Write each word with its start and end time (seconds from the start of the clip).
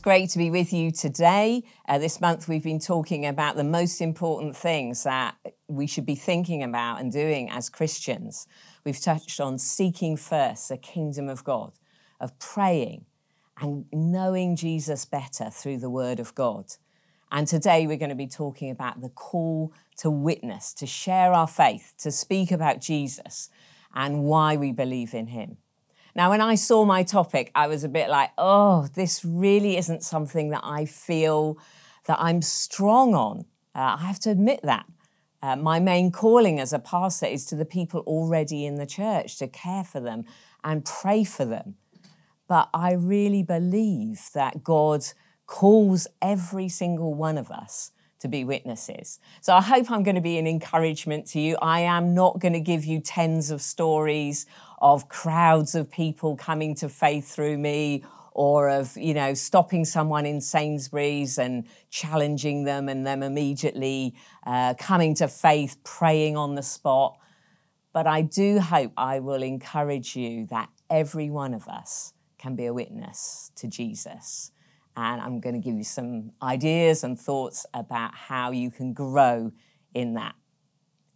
It's 0.00 0.04
great 0.04 0.30
to 0.30 0.38
be 0.38 0.50
with 0.50 0.72
you 0.72 0.90
today. 0.90 1.62
Uh, 1.86 1.98
this 1.98 2.22
month, 2.22 2.48
we've 2.48 2.64
been 2.64 2.80
talking 2.80 3.26
about 3.26 3.56
the 3.56 3.64
most 3.64 4.00
important 4.00 4.56
things 4.56 5.02
that 5.02 5.36
we 5.68 5.86
should 5.86 6.06
be 6.06 6.14
thinking 6.14 6.62
about 6.62 7.02
and 7.02 7.12
doing 7.12 7.50
as 7.50 7.68
Christians. 7.68 8.46
We've 8.82 8.98
touched 8.98 9.40
on 9.40 9.58
seeking 9.58 10.16
first 10.16 10.70
the 10.70 10.78
kingdom 10.78 11.28
of 11.28 11.44
God, 11.44 11.72
of 12.18 12.38
praying 12.38 13.04
and 13.60 13.84
knowing 13.92 14.56
Jesus 14.56 15.04
better 15.04 15.50
through 15.50 15.80
the 15.80 15.90
word 15.90 16.18
of 16.18 16.34
God. 16.34 16.76
And 17.30 17.46
today, 17.46 17.86
we're 17.86 17.98
going 17.98 18.08
to 18.08 18.14
be 18.14 18.26
talking 18.26 18.70
about 18.70 19.02
the 19.02 19.10
call 19.10 19.70
to 19.98 20.10
witness, 20.10 20.72
to 20.76 20.86
share 20.86 21.34
our 21.34 21.46
faith, 21.46 21.92
to 21.98 22.10
speak 22.10 22.50
about 22.50 22.80
Jesus 22.80 23.50
and 23.94 24.24
why 24.24 24.56
we 24.56 24.72
believe 24.72 25.12
in 25.12 25.26
him. 25.26 25.58
Now, 26.14 26.30
when 26.30 26.40
I 26.40 26.54
saw 26.56 26.84
my 26.84 27.02
topic, 27.02 27.50
I 27.54 27.66
was 27.66 27.84
a 27.84 27.88
bit 27.88 28.08
like, 28.08 28.30
oh, 28.36 28.88
this 28.94 29.24
really 29.24 29.76
isn't 29.76 30.02
something 30.02 30.50
that 30.50 30.62
I 30.64 30.84
feel 30.84 31.58
that 32.06 32.18
I'm 32.20 32.42
strong 32.42 33.14
on. 33.14 33.44
Uh, 33.74 33.96
I 33.98 34.06
have 34.06 34.18
to 34.20 34.30
admit 34.30 34.60
that. 34.64 34.86
Uh, 35.42 35.56
my 35.56 35.80
main 35.80 36.10
calling 36.10 36.60
as 36.60 36.72
a 36.72 36.78
pastor 36.78 37.26
is 37.26 37.46
to 37.46 37.56
the 37.56 37.64
people 37.64 38.00
already 38.00 38.66
in 38.66 38.74
the 38.74 38.86
church, 38.86 39.38
to 39.38 39.48
care 39.48 39.84
for 39.84 40.00
them 40.00 40.24
and 40.62 40.84
pray 40.84 41.24
for 41.24 41.44
them. 41.44 41.76
But 42.46 42.68
I 42.74 42.92
really 42.92 43.42
believe 43.42 44.28
that 44.34 44.62
God 44.64 45.04
calls 45.46 46.06
every 46.20 46.68
single 46.68 47.14
one 47.14 47.38
of 47.38 47.50
us 47.50 47.92
to 48.20 48.28
be 48.28 48.44
witnesses. 48.44 49.18
So 49.40 49.54
I 49.54 49.62
hope 49.62 49.90
I'm 49.90 50.02
going 50.02 50.14
to 50.14 50.20
be 50.20 50.36
an 50.36 50.46
encouragement 50.46 51.26
to 51.28 51.40
you. 51.40 51.56
I 51.62 51.80
am 51.80 52.14
not 52.14 52.38
going 52.38 52.52
to 52.52 52.60
give 52.60 52.84
you 52.84 53.00
tens 53.00 53.50
of 53.50 53.62
stories 53.62 54.46
of 54.80 55.08
crowds 55.08 55.74
of 55.74 55.90
people 55.90 56.36
coming 56.36 56.74
to 56.76 56.88
faith 56.88 57.30
through 57.30 57.58
me 57.58 58.04
or 58.32 58.68
of 58.68 58.96
you 58.96 59.14
know 59.14 59.34
stopping 59.34 59.84
someone 59.84 60.26
in 60.26 60.40
Sainsbury's 60.40 61.38
and 61.38 61.66
challenging 61.90 62.64
them 62.64 62.88
and 62.88 63.06
them 63.06 63.22
immediately 63.22 64.14
uh, 64.46 64.74
coming 64.78 65.14
to 65.16 65.28
faith 65.28 65.76
praying 65.84 66.36
on 66.36 66.54
the 66.54 66.62
spot 66.62 67.18
but 67.92 68.06
I 68.06 68.22
do 68.22 68.60
hope 68.60 68.92
I 68.96 69.18
will 69.18 69.42
encourage 69.42 70.14
you 70.16 70.46
that 70.46 70.68
every 70.88 71.28
one 71.28 71.54
of 71.54 71.66
us 71.68 72.14
can 72.38 72.54
be 72.54 72.66
a 72.66 72.72
witness 72.72 73.50
to 73.56 73.66
Jesus 73.66 74.52
and 74.96 75.20
I'm 75.20 75.40
going 75.40 75.54
to 75.54 75.60
give 75.60 75.76
you 75.76 75.84
some 75.84 76.32
ideas 76.42 77.04
and 77.04 77.18
thoughts 77.18 77.66
about 77.72 78.14
how 78.14 78.50
you 78.50 78.70
can 78.70 78.92
grow 78.92 79.52
in 79.94 80.14
that. 80.14 80.34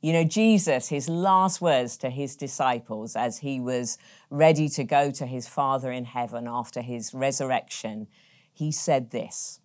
You 0.04 0.12
know, 0.12 0.24
Jesus, 0.24 0.88
his 0.88 1.08
last 1.08 1.62
words 1.62 1.96
to 1.96 2.10
his 2.10 2.36
disciples 2.36 3.16
as 3.16 3.38
he 3.38 3.58
was 3.58 3.96
ready 4.28 4.68
to 4.68 4.84
go 4.84 5.10
to 5.10 5.24
his 5.24 5.48
Father 5.48 5.90
in 5.90 6.04
heaven 6.04 6.46
after 6.46 6.82
his 6.82 7.14
resurrection, 7.14 8.08
he 8.52 8.70
said 8.70 9.12
this 9.12 9.60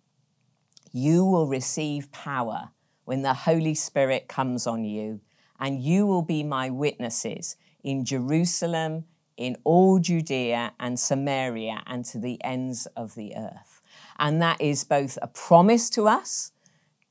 You 0.92 1.26
will 1.26 1.46
receive 1.46 2.10
power 2.10 2.70
when 3.04 3.20
the 3.20 3.34
Holy 3.34 3.74
Spirit 3.74 4.28
comes 4.28 4.66
on 4.66 4.82
you, 4.82 5.20
and 5.58 5.82
you 5.82 6.06
will 6.06 6.22
be 6.22 6.42
my 6.42 6.70
witnesses 6.70 7.56
in 7.84 8.06
Jerusalem, 8.06 9.04
in 9.36 9.58
all 9.62 9.98
Judea 9.98 10.72
and 10.80 10.98
Samaria, 10.98 11.82
and 11.86 12.02
to 12.06 12.18
the 12.18 12.42
ends 12.42 12.86
of 12.96 13.14
the 13.14 13.36
earth. 13.36 13.82
And 14.18 14.40
that 14.40 14.58
is 14.58 14.84
both 14.84 15.18
a 15.20 15.26
promise 15.26 15.90
to 15.90 16.08
us 16.08 16.52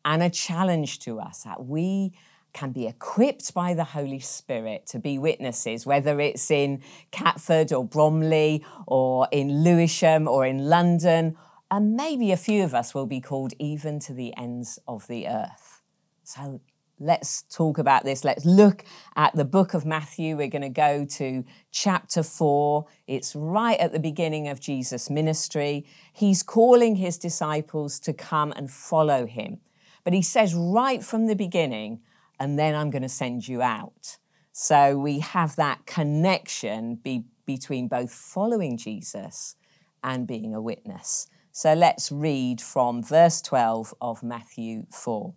and 0.04 0.24
a 0.24 0.32
challenge 0.32 0.98
to 1.02 1.20
us 1.20 1.44
that 1.44 1.64
we 1.64 2.14
can 2.54 2.72
be 2.72 2.88
equipped 2.88 3.54
by 3.54 3.74
the 3.74 3.84
Holy 3.84 4.20
Spirit 4.20 4.86
to 4.88 5.00
be 5.00 5.18
witnesses, 5.18 5.86
whether 5.86 6.20
it's 6.20 6.50
in 6.50 6.82
Catford 7.12 7.72
or 7.72 7.86
Bromley 7.86 8.66
or 8.88 9.28
in 9.32 9.64
Lewisham 9.64 10.28
or 10.28 10.46
in 10.46 10.58
London. 10.70 11.38
And 11.72 11.96
maybe 11.96 12.32
a 12.32 12.38
few 12.38 12.64
of 12.64 12.74
us 12.74 12.94
will 12.94 13.06
be 13.06 13.22
called 13.22 13.54
even 13.60 14.00
to 14.00 14.14
the 14.14 14.36
ends 14.36 14.80
of 14.88 15.08
the 15.08 15.28
earth. 15.28 15.82
So 16.24 16.62
let's 17.00 17.44
talk 17.44 17.78
about 17.78 18.04
this. 18.04 18.24
Let's 18.24 18.46
look 18.46 18.84
at 19.16 19.36
the 19.36 19.46
book 19.46 19.74
of 19.74 19.86
Matthew. 19.86 20.36
We're 20.36 20.48
going 20.48 20.64
to 20.64 20.70
go 20.70 21.06
to 21.06 21.46
chapter 21.72 22.24
four. 22.24 22.88
It's 23.08 23.36
right 23.36 23.80
at 23.80 23.94
the 23.94 24.00
beginning 24.00 24.48
of 24.48 24.60
Jesus' 24.60 25.10
ministry. 25.10 25.86
He's 26.12 26.44
calling 26.44 26.96
his 26.96 27.18
disciples 27.18 28.00
to 28.02 28.14
come 28.14 28.52
and 28.56 28.70
follow 28.70 29.26
him. 29.26 29.60
But 30.04 30.14
he 30.14 30.22
says 30.22 30.56
right 30.56 31.04
from 31.04 31.28
the 31.28 31.36
beginning, 31.36 32.02
and 32.40 32.58
then 32.58 32.76
I'm 32.76 32.90
going 32.90 33.02
to 33.02 33.10
send 33.10 33.48
you 33.48 33.62
out. 33.62 34.18
So 34.52 34.98
we 34.98 35.20
have 35.20 35.56
that 35.56 35.86
connection 35.86 36.96
be, 36.96 37.26
between 37.46 37.88
both 37.88 38.12
following 38.12 38.78
Jesus 38.78 39.56
and 40.04 40.28
being 40.28 40.54
a 40.54 40.62
witness. 40.62 41.28
So 41.52 41.74
let's 41.74 42.12
read 42.12 42.62
from 42.62 43.04
verse 43.04 43.42
12 43.42 43.94
of 44.02 44.24
Matthew 44.24 44.86
4. 44.92 45.34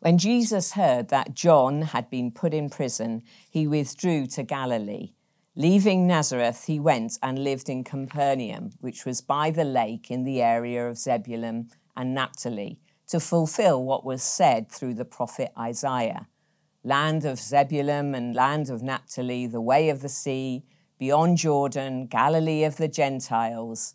When 0.00 0.18
Jesus 0.18 0.72
heard 0.72 1.08
that 1.08 1.34
John 1.34 1.82
had 1.82 2.10
been 2.10 2.30
put 2.30 2.52
in 2.52 2.68
prison, 2.68 3.22
he 3.48 3.66
withdrew 3.66 4.26
to 4.28 4.42
Galilee. 4.42 5.14
Leaving 5.56 6.06
Nazareth, 6.06 6.64
he 6.66 6.78
went 6.78 7.18
and 7.22 7.42
lived 7.42 7.68
in 7.68 7.84
Capernaum, 7.84 8.72
which 8.80 9.06
was 9.06 9.20
by 9.20 9.50
the 9.50 9.64
lake 9.64 10.10
in 10.10 10.24
the 10.24 10.42
area 10.42 10.86
of 10.86 10.98
Zebulun 10.98 11.70
and 11.96 12.12
Naphtali, 12.12 12.80
to 13.08 13.20
fulfill 13.20 13.82
what 13.82 14.04
was 14.04 14.22
said 14.22 14.70
through 14.70 14.94
the 14.94 15.04
prophet 15.04 15.52
Isaiah 15.58 16.28
Land 16.86 17.24
of 17.24 17.38
Zebulun 17.38 18.14
and 18.14 18.36
land 18.36 18.68
of 18.68 18.82
Naphtali, 18.82 19.46
the 19.46 19.60
way 19.60 19.88
of 19.88 20.02
the 20.02 20.08
sea, 20.10 20.64
beyond 20.98 21.38
Jordan, 21.38 22.06
Galilee 22.06 22.62
of 22.62 22.76
the 22.76 22.88
Gentiles. 22.88 23.94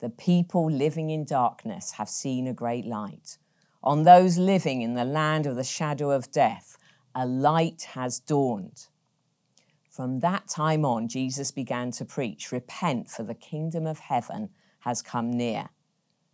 The 0.00 0.10
people 0.10 0.68
living 0.68 1.10
in 1.10 1.24
darkness 1.24 1.92
have 1.92 2.08
seen 2.08 2.48
a 2.48 2.52
great 2.52 2.86
light. 2.86 3.38
On 3.84 4.02
those 4.02 4.36
living 4.36 4.82
in 4.82 4.94
the 4.94 5.04
land 5.04 5.46
of 5.46 5.54
the 5.54 5.62
shadow 5.62 6.10
of 6.10 6.32
death, 6.32 6.76
a 7.14 7.24
light 7.24 7.82
has 7.94 8.18
dawned. 8.18 8.88
From 9.88 10.18
that 10.18 10.48
time 10.48 10.84
on, 10.84 11.06
Jesus 11.06 11.52
began 11.52 11.92
to 11.92 12.04
preach, 12.04 12.50
Repent, 12.50 13.08
for 13.08 13.22
the 13.22 13.34
kingdom 13.34 13.86
of 13.86 14.00
heaven 14.00 14.50
has 14.80 15.02
come 15.02 15.30
near. 15.30 15.68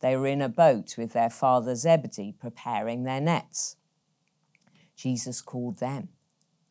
They 0.00 0.16
were 0.16 0.26
in 0.26 0.42
a 0.42 0.48
boat 0.48 0.96
with 0.96 1.12
their 1.12 1.30
father 1.30 1.74
Zebedee, 1.74 2.34
preparing 2.38 3.04
their 3.04 3.20
nets. 3.20 3.76
Jesus 4.96 5.40
called 5.40 5.78
them, 5.78 6.08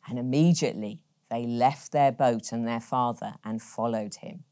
and 0.08 0.18
immediately 0.18 1.00
they 1.30 1.46
left 1.46 1.92
their 1.92 2.12
boat 2.12 2.52
and 2.52 2.66
their 2.66 2.80
father 2.80 3.34
and 3.44 3.60
followed 3.60 4.16
him. 4.16 4.44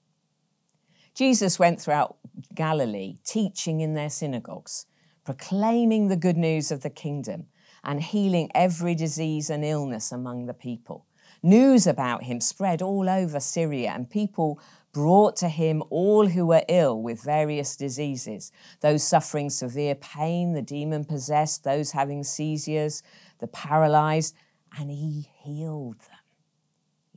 Jesus 1.15 1.59
went 1.59 1.81
throughout 1.81 2.16
Galilee, 2.54 3.16
teaching 3.25 3.81
in 3.81 3.94
their 3.94 4.10
synagogues 4.10 4.86
proclaiming 5.26 6.06
the 6.06 6.16
good 6.16 6.36
news 6.36 6.71
of 6.71 6.83
the 6.83 6.89
kingdom 6.89 7.47
and 7.83 8.01
healing 8.01 8.48
every 8.54 8.95
disease 8.95 9.51
and 9.51 9.65
illness 9.65 10.12
among 10.12 10.47
the 10.47 10.54
people. 10.54 11.04
News 11.42 11.86
about 11.86 12.22
him 12.22 12.41
spread 12.41 12.80
all 12.80 13.10
over 13.10 13.41
Syria, 13.41 13.91
and 13.91 14.09
people 14.09 14.60
brought 14.97 15.37
to 15.37 15.51
him 15.51 15.83
all 15.91 16.27
who 16.28 16.47
were 16.47 16.65
ill 16.71 17.03
with 17.03 17.22
various 17.22 17.77
diseases 17.77 18.51
those 18.81 19.07
suffering 19.07 19.51
severe 19.51 19.95
pain, 19.95 20.54
the 20.54 20.63
demon 20.63 21.04
possessed, 21.04 21.65
those 21.65 21.91
having 21.93 22.25
seizures, 22.25 23.03
the 23.39 23.47
paralyzed, 23.47 24.34
and 24.78 24.91
he 24.91 25.28
healed 25.45 26.01
them. 26.01 26.25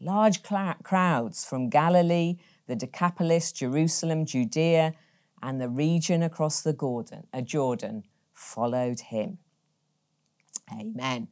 Large 0.02 0.46
cl- 0.46 0.76
crowds 0.84 1.46
from 1.46 1.70
Galilee, 1.70 2.36
the 2.68 2.76
Decapolis, 2.76 3.54
Jerusalem, 3.54 4.25
Judea, 4.25 4.94
and 5.42 5.62
the 5.62 5.70
region 5.70 6.22
across 6.22 6.62
the 6.62 6.74
Jordan, 6.74 7.28
uh, 7.32 7.40
Jordan 7.40 8.04
followed 8.34 9.00
him. 9.00 9.38
Amen. 10.70 11.30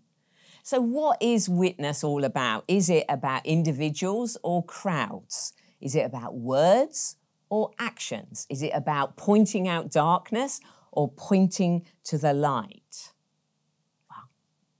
So, 0.63 0.79
what 0.79 1.21
is 1.21 1.49
witness 1.49 2.05
all 2.05 2.23
about? 2.23 2.63
Is 2.69 2.89
it 2.89 3.03
about 3.09 3.45
individuals 3.45 4.37
or 4.43 4.63
crowds? 4.63 5.51
Is 5.81 5.95
it 5.95 6.05
about 6.05 6.35
words 6.35 7.17
or 7.49 7.71
actions? 7.79 8.45
Is 8.49 8.61
it 8.61 8.71
about 8.73 9.17
pointing 9.17 9.67
out 9.67 9.91
darkness 9.91 10.59
or 10.91 11.11
pointing 11.11 11.85
to 12.05 12.17
the 12.17 12.33
light? 12.33 13.13
Well, 14.09 14.29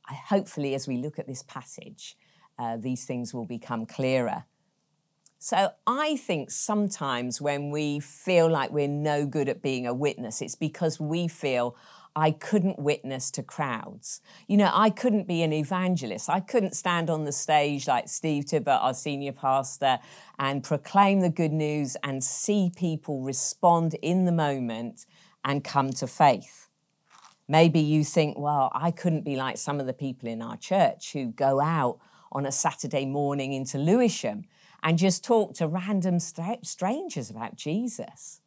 I, 0.08 0.14
hopefully, 0.14 0.74
as 0.74 0.88
we 0.88 0.98
look 0.98 1.20
at 1.20 1.28
this 1.28 1.44
passage, 1.44 2.18
uh, 2.60 2.78
these 2.78 3.06
things 3.06 3.34
will 3.34 3.46
become 3.46 3.86
clearer. 3.86 4.46
So 5.40 5.70
I 5.86 6.18
think 6.18 6.50
sometimes 6.50 7.40
when 7.40 7.70
we 7.70 8.00
feel 8.00 8.50
like 8.50 8.72
we're 8.72 8.88
no 8.88 9.26
good 9.26 9.48
at 9.48 9.62
being 9.62 9.86
a 9.86 9.94
witness, 9.94 10.42
it's 10.42 10.56
because 10.56 11.00
we 11.00 11.28
feel, 11.28 11.76
I 12.18 12.32
couldn't 12.32 12.80
witness 12.80 13.30
to 13.32 13.44
crowds. 13.44 14.22
You 14.48 14.58
know, 14.58 14.72
I 14.74 14.90
couldn't 14.90 15.28
be 15.28 15.44
an 15.44 15.54
evangelist. 15.54 16.32
I 16.32 16.40
couldn't 16.40 16.76
stand 16.76 17.12
on 17.12 17.26
the 17.26 17.32
stage 17.32 17.88
like 17.88 18.10
Steve 18.10 18.46
Tibbert, 18.46 18.82
our 18.82 18.96
senior 18.96 19.34
pastor, 19.34 20.00
and 20.40 20.64
proclaim 20.64 21.20
the 21.20 21.30
good 21.30 21.52
news 21.52 21.96
and 22.02 22.24
see 22.24 22.72
people 22.76 23.22
respond 23.22 23.94
in 24.02 24.26
the 24.26 24.32
moment 24.32 25.06
and 25.46 25.64
come 25.64 25.92
to 25.92 26.08
faith. 26.08 26.70
Maybe 27.48 27.80
you 27.80 28.04
think, 28.04 28.40
well, 28.40 28.72
I 28.74 28.90
couldn't 28.90 29.24
be 29.24 29.36
like 29.36 29.60
some 29.60 29.80
of 29.80 29.86
the 29.86 29.94
people 29.94 30.28
in 30.28 30.42
our 30.42 30.58
church 30.58 31.14
who 31.14 31.28
go 31.28 31.62
out 31.62 32.00
on 32.32 32.48
a 32.48 32.52
Saturday 32.52 33.06
morning 33.06 33.54
into 33.54 33.78
Lewisham 33.78 34.46
and 34.82 34.98
just 34.98 35.24
talk 35.24 35.54
to 35.58 35.68
random 35.68 36.18
strangers 36.20 37.30
about 37.30 37.56
Jesus 37.56 38.42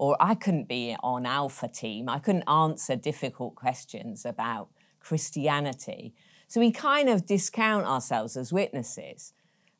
or 0.00 0.16
I 0.18 0.34
couldn't 0.34 0.66
be 0.66 0.96
on 1.02 1.26
Alpha 1.26 1.68
Team. 1.68 2.08
I 2.08 2.20
couldn't 2.20 2.48
answer 2.48 2.96
difficult 2.96 3.54
questions 3.54 4.24
about 4.24 4.70
Christianity. 4.98 6.14
So 6.48 6.58
we 6.58 6.72
kind 6.72 7.10
of 7.10 7.26
discount 7.26 7.84
ourselves 7.84 8.34
as 8.34 8.50
witnesses. 8.50 9.34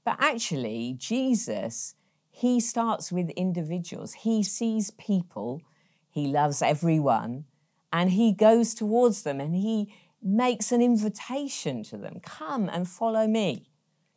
But 0.05 0.19
actually, 0.21 0.95
Jesus, 0.99 1.95
he 2.31 2.61
starts 2.61 3.11
with 3.11 3.31
individuals. 3.31 4.13
He 4.13 4.43
sees 4.43 4.91
people, 4.91 5.63
he 6.11 6.27
loves 6.27 6.61
everyone, 6.61 7.47
and 7.91 8.11
he 8.11 8.35
goes 8.35 8.75
towards 8.75 9.23
them 9.23 9.41
and 9.41 9.55
he 9.55 9.91
makes 10.23 10.71
an 10.71 10.83
invitation 10.83 11.83
to 11.85 11.97
them 11.97 12.21
come 12.21 12.69
and 12.69 12.87
follow 12.87 13.27
me. 13.27 13.71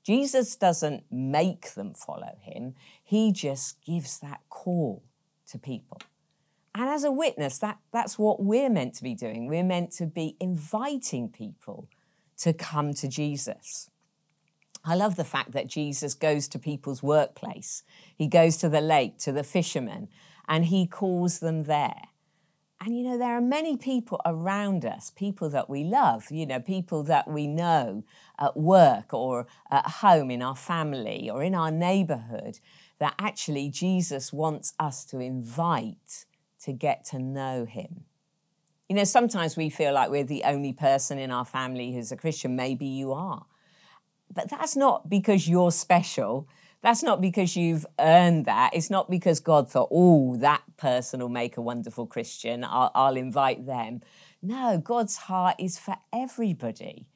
Jesus 0.04 0.58
doesn't 0.58 1.06
make 1.10 1.76
them 1.76 1.94
follow 1.94 2.36
him, 2.42 2.76
he 3.02 3.32
just 3.32 3.82
gives 3.86 4.20
that 4.20 4.42
call 4.50 5.02
to 5.54 5.60
people. 5.60 6.02
And 6.76 6.90
as 6.90 7.04
a 7.04 7.12
witness, 7.12 7.60
that, 7.60 7.78
that's 7.92 8.20
what 8.20 8.44
we're 8.44 8.70
meant 8.70 8.96
to 8.96 9.04
be 9.04 9.14
doing. 9.14 9.48
We're 9.48 9.64
meant 9.64 9.92
to 9.94 10.06
be 10.06 10.36
inviting 10.40 11.30
people 11.30 11.88
to 12.40 12.52
come 12.52 12.94
to 12.96 13.08
Jesus. 13.08 13.90
I 14.84 14.96
love 14.96 15.16
the 15.16 15.24
fact 15.24 15.52
that 15.54 15.68
Jesus 15.68 16.14
goes 16.14 16.48
to 16.50 16.60
people's 16.60 17.02
workplace. 17.02 17.84
He 18.16 18.28
goes 18.28 18.58
to 18.58 18.70
the 18.70 18.82
lake, 18.82 19.18
to 19.20 19.32
the 19.32 19.44
fishermen, 19.44 20.10
and 20.48 20.66
he 20.66 20.88
calls 20.88 21.40
them 21.40 21.64
there. 21.64 22.02
And 22.82 22.98
you 22.98 23.04
know, 23.04 23.18
there 23.18 23.38
are 23.38 23.42
many 23.42 23.78
people 23.78 24.20
around 24.26 24.84
us, 24.84 25.10
people 25.16 25.50
that 25.52 25.70
we 25.70 25.86
love, 25.86 26.30
you 26.32 26.46
know, 26.46 26.60
people 26.60 27.04
that 27.04 27.30
we 27.30 27.48
know 27.48 28.04
at 28.38 28.58
work 28.58 29.14
or 29.14 29.48
at 29.72 29.88
home 29.88 30.30
in 30.30 30.42
our 30.42 30.56
family 30.56 31.30
or 31.30 31.44
in 31.44 31.56
our 31.56 31.72
neighborhood 31.72 32.60
that 33.04 33.16
actually 33.20 33.68
Jesus 33.68 34.32
wants 34.32 34.74
us 34.80 35.04
to 35.04 35.20
invite 35.20 36.24
to 36.64 36.72
get 36.72 37.04
to 37.04 37.20
know 37.20 37.66
him. 37.66 38.06
You 38.88 38.96
know, 38.96 39.04
sometimes 39.04 39.58
we 39.58 39.70
feel 39.70 39.94
like 39.94 40.10
we're 40.10 40.24
the 40.24 40.46
only 40.46 40.72
person 40.72 41.20
in 41.20 41.30
our 41.30 41.44
family 41.44 41.94
who's 41.94 42.14
a 42.14 42.16
Christian. 42.16 42.56
Maybe 42.56 42.86
you 42.86 43.12
are. 43.12 43.46
But 44.34 44.50
that's 44.50 44.78
not 44.78 45.10
because 45.10 45.50
you're 45.50 45.74
special. 45.74 46.48
That's 46.82 47.04
not 47.04 47.20
because 47.20 47.58
you've 47.58 47.86
earned 48.00 48.46
that. 48.46 48.72
It's 48.74 48.90
not 48.90 49.10
because 49.10 49.42
God 49.42 49.70
thought, 49.70 49.90
oh, 49.92 50.38
that 50.38 50.64
person 50.78 51.20
will 51.20 51.28
make 51.28 51.58
a 51.58 51.62
wonderful 51.62 52.08
Christian. 52.08 52.64
I'll, 52.64 52.92
I'll 52.96 53.18
invite 53.18 53.66
them. 53.66 54.02
No, 54.42 54.78
God's 54.78 55.18
heart 55.18 55.58
is 55.60 55.78
for 55.78 55.98
everybody. 56.14 57.08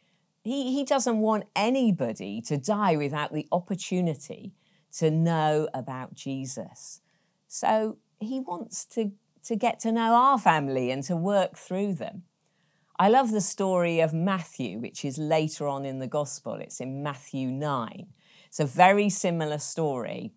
He, 0.44 0.74
he 0.74 0.84
doesn't 0.84 1.20
want 1.20 1.46
anybody 1.56 2.42
to 2.42 2.58
die 2.58 2.98
without 2.98 3.32
the 3.32 3.48
opportunity 3.54 4.52
to 4.94 5.12
know 5.12 5.68
about 5.74 6.16
Jesus. 6.16 7.02
So 7.48 7.98
he 8.20 8.40
wants 8.40 8.86
to, 8.86 9.12
to 9.44 9.56
get 9.56 9.80
to 9.82 9.92
know 9.92 10.14
our 10.14 10.40
family 10.40 10.92
and 10.92 11.04
to 11.04 11.16
work 11.16 11.58
through 11.58 11.94
them. 11.96 12.24
I 13.00 13.10
love 13.10 13.32
the 13.32 13.42
story 13.42 14.00
of 14.00 14.14
Matthew, 14.14 14.80
which 14.80 15.06
is 15.06 15.20
later 15.20 15.68
on 15.68 15.86
in 15.86 16.00
the 16.00 16.08
gospel. 16.08 16.56
It's 16.56 16.80
in 16.80 17.04
Matthew 17.04 17.50
9. 17.50 18.08
It's 18.48 18.60
a 18.60 18.66
very 18.66 19.10
similar 19.10 19.60
story. 19.60 20.32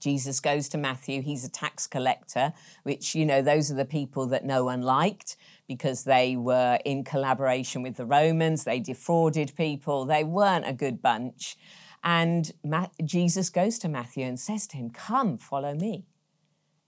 Jesus 0.00 0.40
goes 0.40 0.68
to 0.70 0.78
Matthew. 0.78 1.22
He's 1.22 1.44
a 1.44 1.50
tax 1.50 1.86
collector, 1.86 2.52
which, 2.82 3.14
you 3.14 3.26
know, 3.26 3.42
those 3.42 3.70
are 3.70 3.74
the 3.74 3.84
people 3.84 4.26
that 4.26 4.44
no 4.44 4.64
one 4.64 4.82
liked 4.82 5.36
because 5.66 6.04
they 6.04 6.36
were 6.36 6.78
in 6.84 7.04
collaboration 7.04 7.82
with 7.82 7.96
the 7.96 8.06
Romans. 8.06 8.64
They 8.64 8.80
defrauded 8.80 9.54
people. 9.56 10.04
They 10.04 10.24
weren't 10.24 10.66
a 10.66 10.72
good 10.72 11.02
bunch. 11.02 11.56
And 12.02 12.52
Ma- 12.64 12.88
Jesus 13.04 13.50
goes 13.50 13.78
to 13.80 13.88
Matthew 13.88 14.24
and 14.24 14.38
says 14.38 14.66
to 14.68 14.76
him, 14.76 14.90
Come, 14.90 15.38
follow 15.38 15.74
me. 15.74 16.06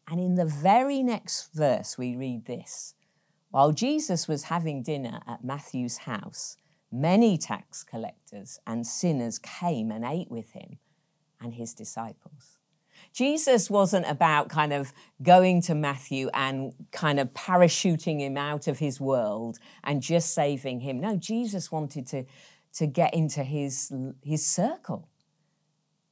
And 0.09 0.19
in 0.21 0.35
the 0.35 0.47
very 0.47 1.03
next 1.03 1.53
verse, 1.55 1.97
we 1.97 2.17
read 2.17 2.47
this 2.47 2.95
While 3.51 3.73
Jesus 3.73 4.27
was 4.27 4.45
having 4.45 4.83
dinner 4.83 5.21
at 5.27 5.45
Matthew's 5.45 5.99
house, 5.99 6.57
many 6.91 7.39
tax 7.39 7.83
collectors 7.83 8.59
and 8.67 8.87
sinners 8.87 9.39
came 9.39 9.91
and 9.91 10.05
ate 10.05 10.31
with 10.31 10.53
him 10.53 10.79
and 11.41 11.55
his 11.55 11.75
disciples. 11.75 12.59
Jesus 13.13 13.71
wasn't 13.71 14.07
about 14.09 14.49
kind 14.49 14.73
of 14.73 14.93
going 15.23 15.63
to 15.63 15.75
Matthew 15.75 16.29
and 16.35 16.73
kind 16.93 17.19
of 17.19 17.33
parachuting 17.33 18.21
him 18.21 18.37
out 18.37 18.69
of 18.69 18.79
his 18.79 19.01
world 19.01 19.59
and 19.83 20.03
just 20.03 20.35
saving 20.35 20.81
him. 20.81 21.01
No, 21.01 21.17
Jesus 21.17 21.73
wanted 21.73 22.07
to 22.09 22.25
to 22.75 22.87
get 22.87 23.15
into 23.15 23.43
his, 23.43 23.93
his 24.23 24.47
circle. 24.47 25.09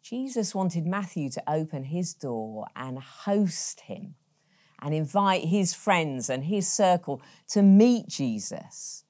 Jesus 0.02 0.54
wanted 0.54 0.86
Matthew 0.86 1.28
to 1.30 1.42
open 1.50 1.84
his 1.84 2.14
door 2.14 2.66
and 2.74 2.98
host 2.98 3.80
him 3.80 4.14
and 4.80 4.94
invite 4.94 5.44
his 5.44 5.74
friends 5.74 6.30
and 6.30 6.44
his 6.44 6.70
circle 6.70 7.20
to 7.48 7.62
meet 7.62 8.08
Jesus. 8.08 9.04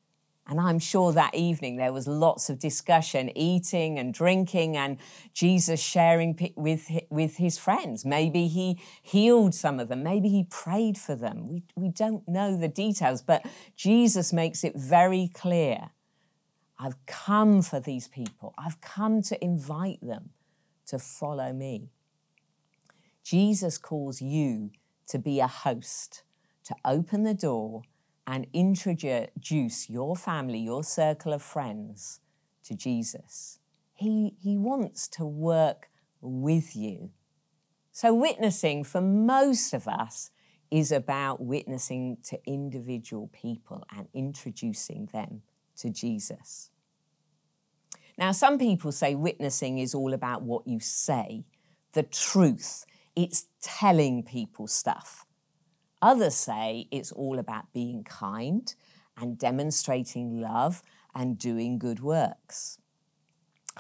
And 0.48 0.58
I'm 0.58 0.78
sure 0.78 1.12
that 1.12 1.34
evening 1.34 1.76
there 1.76 1.92
was 1.92 2.08
lots 2.08 2.48
of 2.48 2.58
discussion, 2.58 3.30
eating 3.36 3.98
and 3.98 4.14
drinking, 4.14 4.78
and 4.78 4.96
Jesus 5.34 5.78
sharing 5.78 6.52
with, 6.56 6.90
with 7.10 7.36
his 7.36 7.58
friends. 7.58 8.06
Maybe 8.06 8.48
he 8.48 8.80
healed 9.02 9.54
some 9.54 9.78
of 9.78 9.88
them, 9.88 10.02
maybe 10.02 10.30
he 10.30 10.44
prayed 10.44 10.96
for 10.96 11.14
them. 11.14 11.46
We, 11.46 11.64
we 11.76 11.90
don't 11.90 12.26
know 12.26 12.56
the 12.56 12.68
details, 12.68 13.20
but 13.20 13.44
Jesus 13.76 14.32
makes 14.32 14.64
it 14.64 14.74
very 14.74 15.30
clear 15.34 15.90
I've 16.78 17.04
come 17.06 17.62
for 17.62 17.80
these 17.80 18.06
people. 18.08 18.54
I've 18.56 18.80
come 18.80 19.22
to 19.22 19.44
invite 19.44 20.00
them 20.00 20.30
to 20.86 20.98
follow 20.98 21.52
me. 21.52 21.90
Jesus 23.24 23.78
calls 23.78 24.22
you 24.22 24.70
to 25.08 25.18
be 25.18 25.40
a 25.40 25.46
host, 25.46 26.22
to 26.64 26.74
open 26.84 27.24
the 27.24 27.34
door 27.34 27.82
and 28.26 28.46
introduce 28.52 29.90
your 29.90 30.14
family, 30.14 30.58
your 30.58 30.84
circle 30.84 31.32
of 31.32 31.42
friends 31.42 32.20
to 32.64 32.74
Jesus. 32.74 33.58
He, 33.94 34.34
he 34.40 34.56
wants 34.56 35.08
to 35.08 35.24
work 35.24 35.88
with 36.20 36.76
you. 36.76 37.10
So, 37.90 38.14
witnessing 38.14 38.84
for 38.84 39.00
most 39.00 39.74
of 39.74 39.88
us 39.88 40.30
is 40.70 40.92
about 40.92 41.40
witnessing 41.40 42.18
to 42.24 42.38
individual 42.46 43.28
people 43.32 43.84
and 43.94 44.06
introducing 44.14 45.08
them 45.12 45.42
to 45.78 45.90
Jesus. 45.90 46.70
Now, 48.16 48.32
some 48.32 48.58
people 48.58 48.90
say 48.90 49.14
witnessing 49.14 49.78
is 49.78 49.94
all 49.94 50.12
about 50.12 50.42
what 50.42 50.66
you 50.66 50.80
say, 50.80 51.44
the 51.92 52.02
truth. 52.02 52.84
It's 53.14 53.46
telling 53.62 54.22
people 54.22 54.66
stuff. 54.66 55.24
Others 56.02 56.34
say 56.34 56.88
it's 56.90 57.12
all 57.12 57.38
about 57.38 57.72
being 57.72 58.04
kind 58.04 58.74
and 59.16 59.38
demonstrating 59.38 60.40
love 60.40 60.82
and 61.14 61.38
doing 61.38 61.78
good 61.78 62.00
works. 62.00 62.78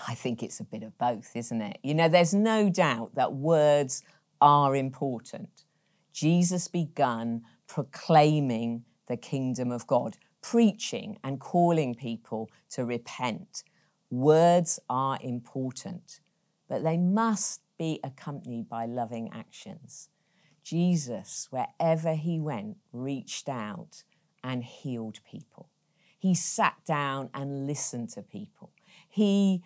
I 0.06 0.14
think 0.14 0.42
it's 0.42 0.60
a 0.60 0.64
bit 0.64 0.82
of 0.82 0.96
both, 0.98 1.34
isn't 1.34 1.60
it? 1.60 1.78
You 1.82 1.94
know, 1.94 2.08
there's 2.08 2.34
no 2.34 2.68
doubt 2.68 3.14
that 3.14 3.32
words 3.32 4.02
are 4.40 4.76
important. 4.76 5.64
Jesus 6.12 6.68
begun 6.68 7.42
proclaiming 7.66 8.84
the 9.08 9.16
kingdom 9.16 9.72
of 9.72 9.86
God, 9.86 10.16
preaching 10.42 11.18
and 11.22 11.40
calling 11.40 11.94
people 11.94 12.50
to 12.70 12.84
repent. 12.84 13.62
Words 14.10 14.78
are 14.88 15.18
important, 15.22 16.20
but 16.68 16.82
they 16.82 16.96
must 16.96 17.62
be 17.78 18.00
accompanied 18.02 18.68
by 18.68 18.86
loving 18.86 19.30
actions. 19.32 20.08
Jesus, 20.62 21.48
wherever 21.50 22.14
he 22.14 22.38
went, 22.38 22.76
reached 22.92 23.48
out 23.48 24.02
and 24.42 24.64
healed 24.64 25.20
people. 25.30 25.70
He 26.18 26.34
sat 26.34 26.76
down 26.84 27.30
and 27.32 27.66
listened 27.66 28.10
to 28.10 28.22
people. 28.22 28.72
He 29.08 29.62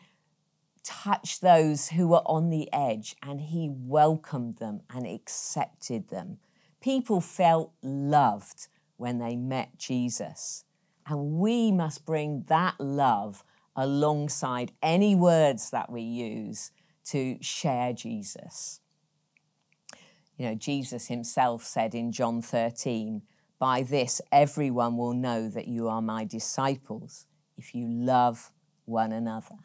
touched 0.85 1.41
those 1.41 1.91
who 1.91 2.09
were 2.09 2.23
on 2.27 2.51
the 2.51 2.73
edge 2.73 3.17
and 3.23 3.41
he 3.41 3.69
welcomed 3.71 4.59
them 4.59 4.83
and 4.91 5.07
accepted 5.07 6.09
them. 6.09 6.39
People 6.81 7.21
felt 7.21 7.73
loved 7.83 8.69
when 9.03 9.19
they 9.19 9.35
met 9.35 9.77
Jesus. 9.77 10.65
And 11.09 11.33
we 11.33 11.73
must 11.73 12.07
bring 12.07 12.45
that 12.47 12.77
love 12.79 13.43
alongside 13.75 14.71
any 14.81 15.17
words 15.17 15.71
that 15.71 15.91
we 15.91 16.03
use 16.03 16.71
to 17.07 17.37
share 17.41 17.93
Jesus. 17.93 18.79
You 20.37 20.47
know, 20.47 20.55
Jesus 20.55 21.09
himself 21.09 21.65
said 21.65 21.97
in 21.97 22.13
John 22.13 22.43
13, 22.43 23.23
By 23.59 23.83
this 23.83 24.21
everyone 24.31 24.97
will 24.97 25.15
know 25.15 25.49
that 25.49 25.67
you 25.67 25.89
are 25.89 26.01
my 26.01 26.25
disciples 26.25 27.27
if 27.59 27.75
you 27.75 27.89
love 27.89 28.53
one 28.85 29.11
another. 29.11 29.57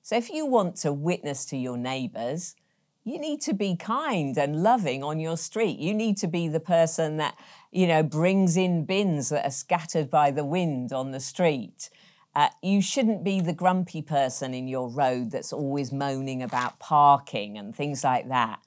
So 0.00 0.16
if 0.16 0.30
you 0.30 0.46
want 0.46 0.76
to 0.76 0.94
witness 0.94 1.44
to 1.46 1.58
your 1.58 1.76
neighbours, 1.76 2.56
you 3.04 3.18
need 3.18 3.40
to 3.42 3.52
be 3.52 3.76
kind 3.76 4.36
and 4.38 4.62
loving 4.62 5.02
on 5.02 5.18
your 5.18 5.36
street. 5.36 5.78
You 5.78 5.92
need 5.92 6.16
to 6.18 6.28
be 6.28 6.48
the 6.48 6.60
person 6.60 7.16
that, 7.16 7.36
you 7.72 7.86
know, 7.86 8.02
brings 8.02 8.56
in 8.56 8.84
bins 8.84 9.30
that 9.30 9.44
are 9.44 9.50
scattered 9.50 10.08
by 10.08 10.30
the 10.30 10.44
wind 10.44 10.92
on 10.92 11.10
the 11.10 11.20
street. 11.20 11.90
Uh, 12.34 12.48
you 12.62 12.80
shouldn't 12.80 13.24
be 13.24 13.40
the 13.40 13.52
grumpy 13.52 14.02
person 14.02 14.54
in 14.54 14.68
your 14.68 14.88
road 14.88 15.32
that's 15.32 15.52
always 15.52 15.92
moaning 15.92 16.42
about 16.42 16.78
parking 16.78 17.58
and 17.58 17.74
things 17.74 18.04
like 18.04 18.28
that. 18.28 18.60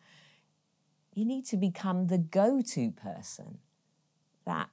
You 1.13 1.25
need 1.25 1.45
to 1.45 1.57
become 1.57 2.07
the 2.07 2.17
go 2.17 2.61
to 2.61 2.91
person 2.91 3.59
that 4.45 4.69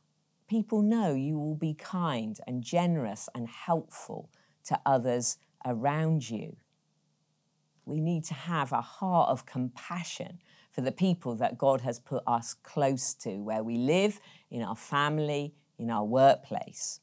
people 0.49 0.83
know 0.83 1.15
you 1.15 1.39
will 1.39 1.55
be 1.55 1.73
kind 1.73 2.39
and 2.47 2.63
generous 2.63 3.29
and 3.35 3.49
helpful 3.49 4.29
to 4.65 4.79
others 4.85 5.39
around 5.65 6.29
you. 6.29 6.57
We 7.85 8.01
need 8.01 8.25
to 8.25 8.35
have 8.35 8.73
a 8.73 8.81
heart 8.81 9.31
of 9.31 9.47
compassion 9.47 10.41
for 10.71 10.81
the 10.81 10.93
people 10.93 11.35
that 11.37 11.59
God 11.59 11.83
has 11.83 12.01
put 12.01 12.23
us 12.27 12.55
close 12.55 13.15
to, 13.15 13.37
where 13.43 13.63
we 13.63 13.77
live, 13.77 14.21
in 14.51 14.63
our 14.63 14.77
family, 14.77 15.55
in 15.79 15.91
our 15.91 16.05
workplace. 16.05 17.01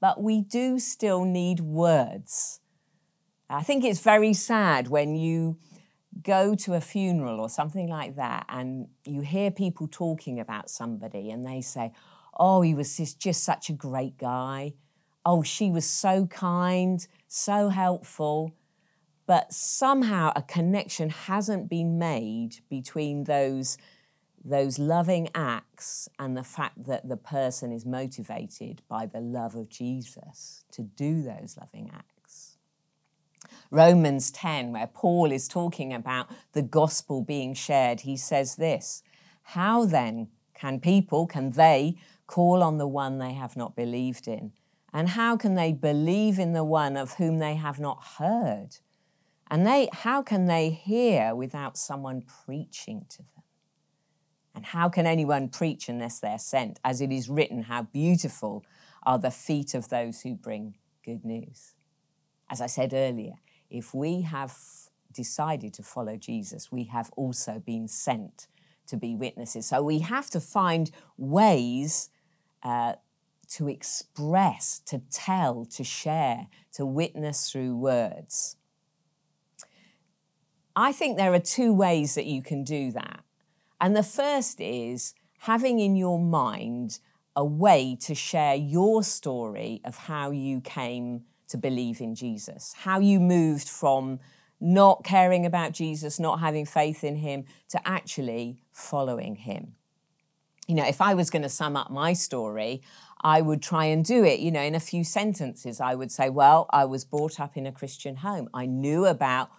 But 0.00 0.22
we 0.22 0.40
do 0.40 0.78
still 0.78 1.24
need 1.24 1.60
words. 1.60 2.60
I 3.48 3.62
think 3.62 3.84
it's 3.84 4.00
very 4.00 4.34
sad 4.34 4.88
when 4.88 5.14
you 5.14 5.58
go 6.22 6.54
to 6.54 6.74
a 6.74 6.80
funeral 6.80 7.40
or 7.40 7.48
something 7.48 7.88
like 7.88 8.16
that 8.16 8.46
and 8.48 8.88
you 9.04 9.20
hear 9.20 9.50
people 9.50 9.88
talking 9.88 10.40
about 10.40 10.70
somebody 10.70 11.30
and 11.30 11.44
they 11.44 11.60
say, 11.60 11.92
Oh, 12.36 12.62
he 12.62 12.74
was 12.74 12.96
just, 12.96 13.20
just 13.20 13.44
such 13.44 13.70
a 13.70 13.72
great 13.72 14.18
guy. 14.18 14.74
Oh, 15.24 15.42
she 15.42 15.70
was 15.70 15.88
so 15.88 16.26
kind, 16.26 17.06
so 17.28 17.68
helpful 17.68 18.52
but 19.26 19.52
somehow 19.52 20.32
a 20.36 20.42
connection 20.42 21.10
hasn't 21.10 21.68
been 21.68 21.98
made 21.98 22.56
between 22.68 23.24
those 23.24 23.78
those 24.46 24.78
loving 24.78 25.26
acts 25.34 26.06
and 26.18 26.36
the 26.36 26.44
fact 26.44 26.84
that 26.84 27.08
the 27.08 27.16
person 27.16 27.72
is 27.72 27.86
motivated 27.86 28.82
by 28.88 29.06
the 29.06 29.20
love 29.20 29.54
of 29.54 29.70
Jesus 29.70 30.64
to 30.70 30.82
do 30.82 31.22
those 31.22 31.56
loving 31.58 31.90
acts. 31.94 32.58
Romans 33.70 34.30
10, 34.30 34.72
where 34.72 34.86
Paul 34.86 35.32
is 35.32 35.48
talking 35.48 35.94
about 35.94 36.28
the 36.52 36.62
gospel 36.62 37.22
being 37.22 37.54
shared, 37.54 38.02
he 38.02 38.18
says 38.18 38.56
this 38.56 39.02
How 39.42 39.86
then 39.86 40.28
can 40.52 40.78
people, 40.78 41.26
can 41.26 41.50
they 41.50 41.96
call 42.26 42.62
on 42.62 42.78
the 42.78 42.86
one 42.86 43.18
they 43.18 43.32
have 43.32 43.56
not 43.56 43.74
believed 43.74 44.28
in? 44.28 44.52
And 44.92 45.08
how 45.08 45.36
can 45.36 45.54
they 45.54 45.72
believe 45.72 46.38
in 46.38 46.52
the 46.52 46.64
one 46.64 46.96
of 46.96 47.14
whom 47.14 47.38
they 47.38 47.56
have 47.56 47.80
not 47.80 48.04
heard? 48.18 48.76
And 49.50 49.66
they, 49.66 49.88
how 49.92 50.22
can 50.22 50.46
they 50.46 50.70
hear 50.70 51.34
without 51.34 51.76
someone 51.76 52.22
preaching 52.44 53.06
to 53.10 53.18
them? 53.18 53.44
And 54.54 54.64
how 54.64 54.88
can 54.88 55.06
anyone 55.06 55.48
preach 55.48 55.88
unless 55.88 56.20
they're 56.20 56.38
sent? 56.38 56.78
As 56.84 57.00
it 57.00 57.10
is 57.10 57.28
written, 57.28 57.64
how 57.64 57.82
beautiful 57.82 58.64
are 59.02 59.18
the 59.18 59.30
feet 59.30 59.74
of 59.74 59.88
those 59.88 60.22
who 60.22 60.34
bring 60.34 60.76
good 61.04 61.24
news. 61.24 61.74
As 62.50 62.60
I 62.60 62.66
said 62.66 62.94
earlier, 62.94 63.34
if 63.70 63.94
we 63.94 64.22
have 64.22 64.56
decided 65.12 65.74
to 65.74 65.82
follow 65.82 66.16
Jesus, 66.16 66.72
we 66.72 66.84
have 66.84 67.10
also 67.16 67.62
been 67.64 67.88
sent 67.88 68.46
to 68.86 68.96
be 68.96 69.14
witnesses. 69.14 69.66
So 69.66 69.82
we 69.82 70.00
have 70.00 70.30
to 70.30 70.40
find 70.40 70.90
ways 71.16 72.10
uh, 72.62 72.94
to 73.50 73.68
express, 73.68 74.80
to 74.86 75.00
tell, 75.10 75.64
to 75.66 75.84
share, 75.84 76.48
to 76.72 76.86
witness 76.86 77.50
through 77.50 77.76
words. 77.76 78.56
I 80.76 80.92
think 80.92 81.16
there 81.16 81.32
are 81.32 81.40
two 81.40 81.72
ways 81.72 82.14
that 82.14 82.26
you 82.26 82.42
can 82.42 82.64
do 82.64 82.90
that. 82.92 83.20
And 83.80 83.94
the 83.96 84.02
first 84.02 84.60
is 84.60 85.14
having 85.38 85.78
in 85.78 85.96
your 85.96 86.18
mind 86.18 86.98
a 87.36 87.44
way 87.44 87.96
to 88.00 88.14
share 88.14 88.54
your 88.54 89.02
story 89.02 89.80
of 89.84 89.96
how 89.96 90.30
you 90.30 90.60
came 90.60 91.24
to 91.48 91.56
believe 91.56 92.00
in 92.00 92.14
Jesus, 92.14 92.74
how 92.78 92.98
you 92.98 93.20
moved 93.20 93.68
from 93.68 94.20
not 94.60 95.04
caring 95.04 95.44
about 95.44 95.72
Jesus, 95.72 96.18
not 96.18 96.40
having 96.40 96.64
faith 96.64 97.04
in 97.04 97.16
him, 97.16 97.44
to 97.68 97.80
actually 97.86 98.58
following 98.72 99.36
him. 99.36 99.74
You 100.66 100.76
know, 100.76 100.86
if 100.86 101.00
I 101.00 101.14
was 101.14 101.28
going 101.28 101.42
to 101.42 101.48
sum 101.48 101.76
up 101.76 101.90
my 101.90 102.14
story, 102.14 102.80
I 103.20 103.42
would 103.42 103.62
try 103.62 103.86
and 103.86 104.04
do 104.04 104.24
it, 104.24 104.40
you 104.40 104.50
know, 104.50 104.62
in 104.62 104.74
a 104.74 104.80
few 104.80 105.04
sentences. 105.04 105.80
I 105.80 105.94
would 105.94 106.10
say, 106.10 106.30
well, 106.30 106.66
I 106.70 106.84
was 106.86 107.04
brought 107.04 107.38
up 107.38 107.56
in 107.56 107.66
a 107.66 107.72
Christian 107.72 108.16
home. 108.16 108.48
I 108.54 108.66
knew 108.66 109.04
about 109.04 109.50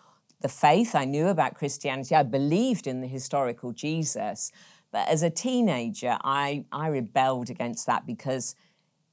the 0.46 0.50
faith. 0.50 0.94
I 0.94 1.06
knew 1.06 1.28
about 1.30 1.56
Christianity. 1.56 2.14
I 2.14 2.22
believed 2.22 2.86
in 2.86 3.02
the 3.02 3.08
historical 3.08 3.72
Jesus. 3.72 4.52
But 4.92 5.08
as 5.08 5.24
a 5.24 5.32
teenager, 5.32 6.20
I, 6.24 6.66
I 6.72 6.86
rebelled 6.90 7.50
against 7.50 7.88
that 7.88 8.06
because 8.06 8.56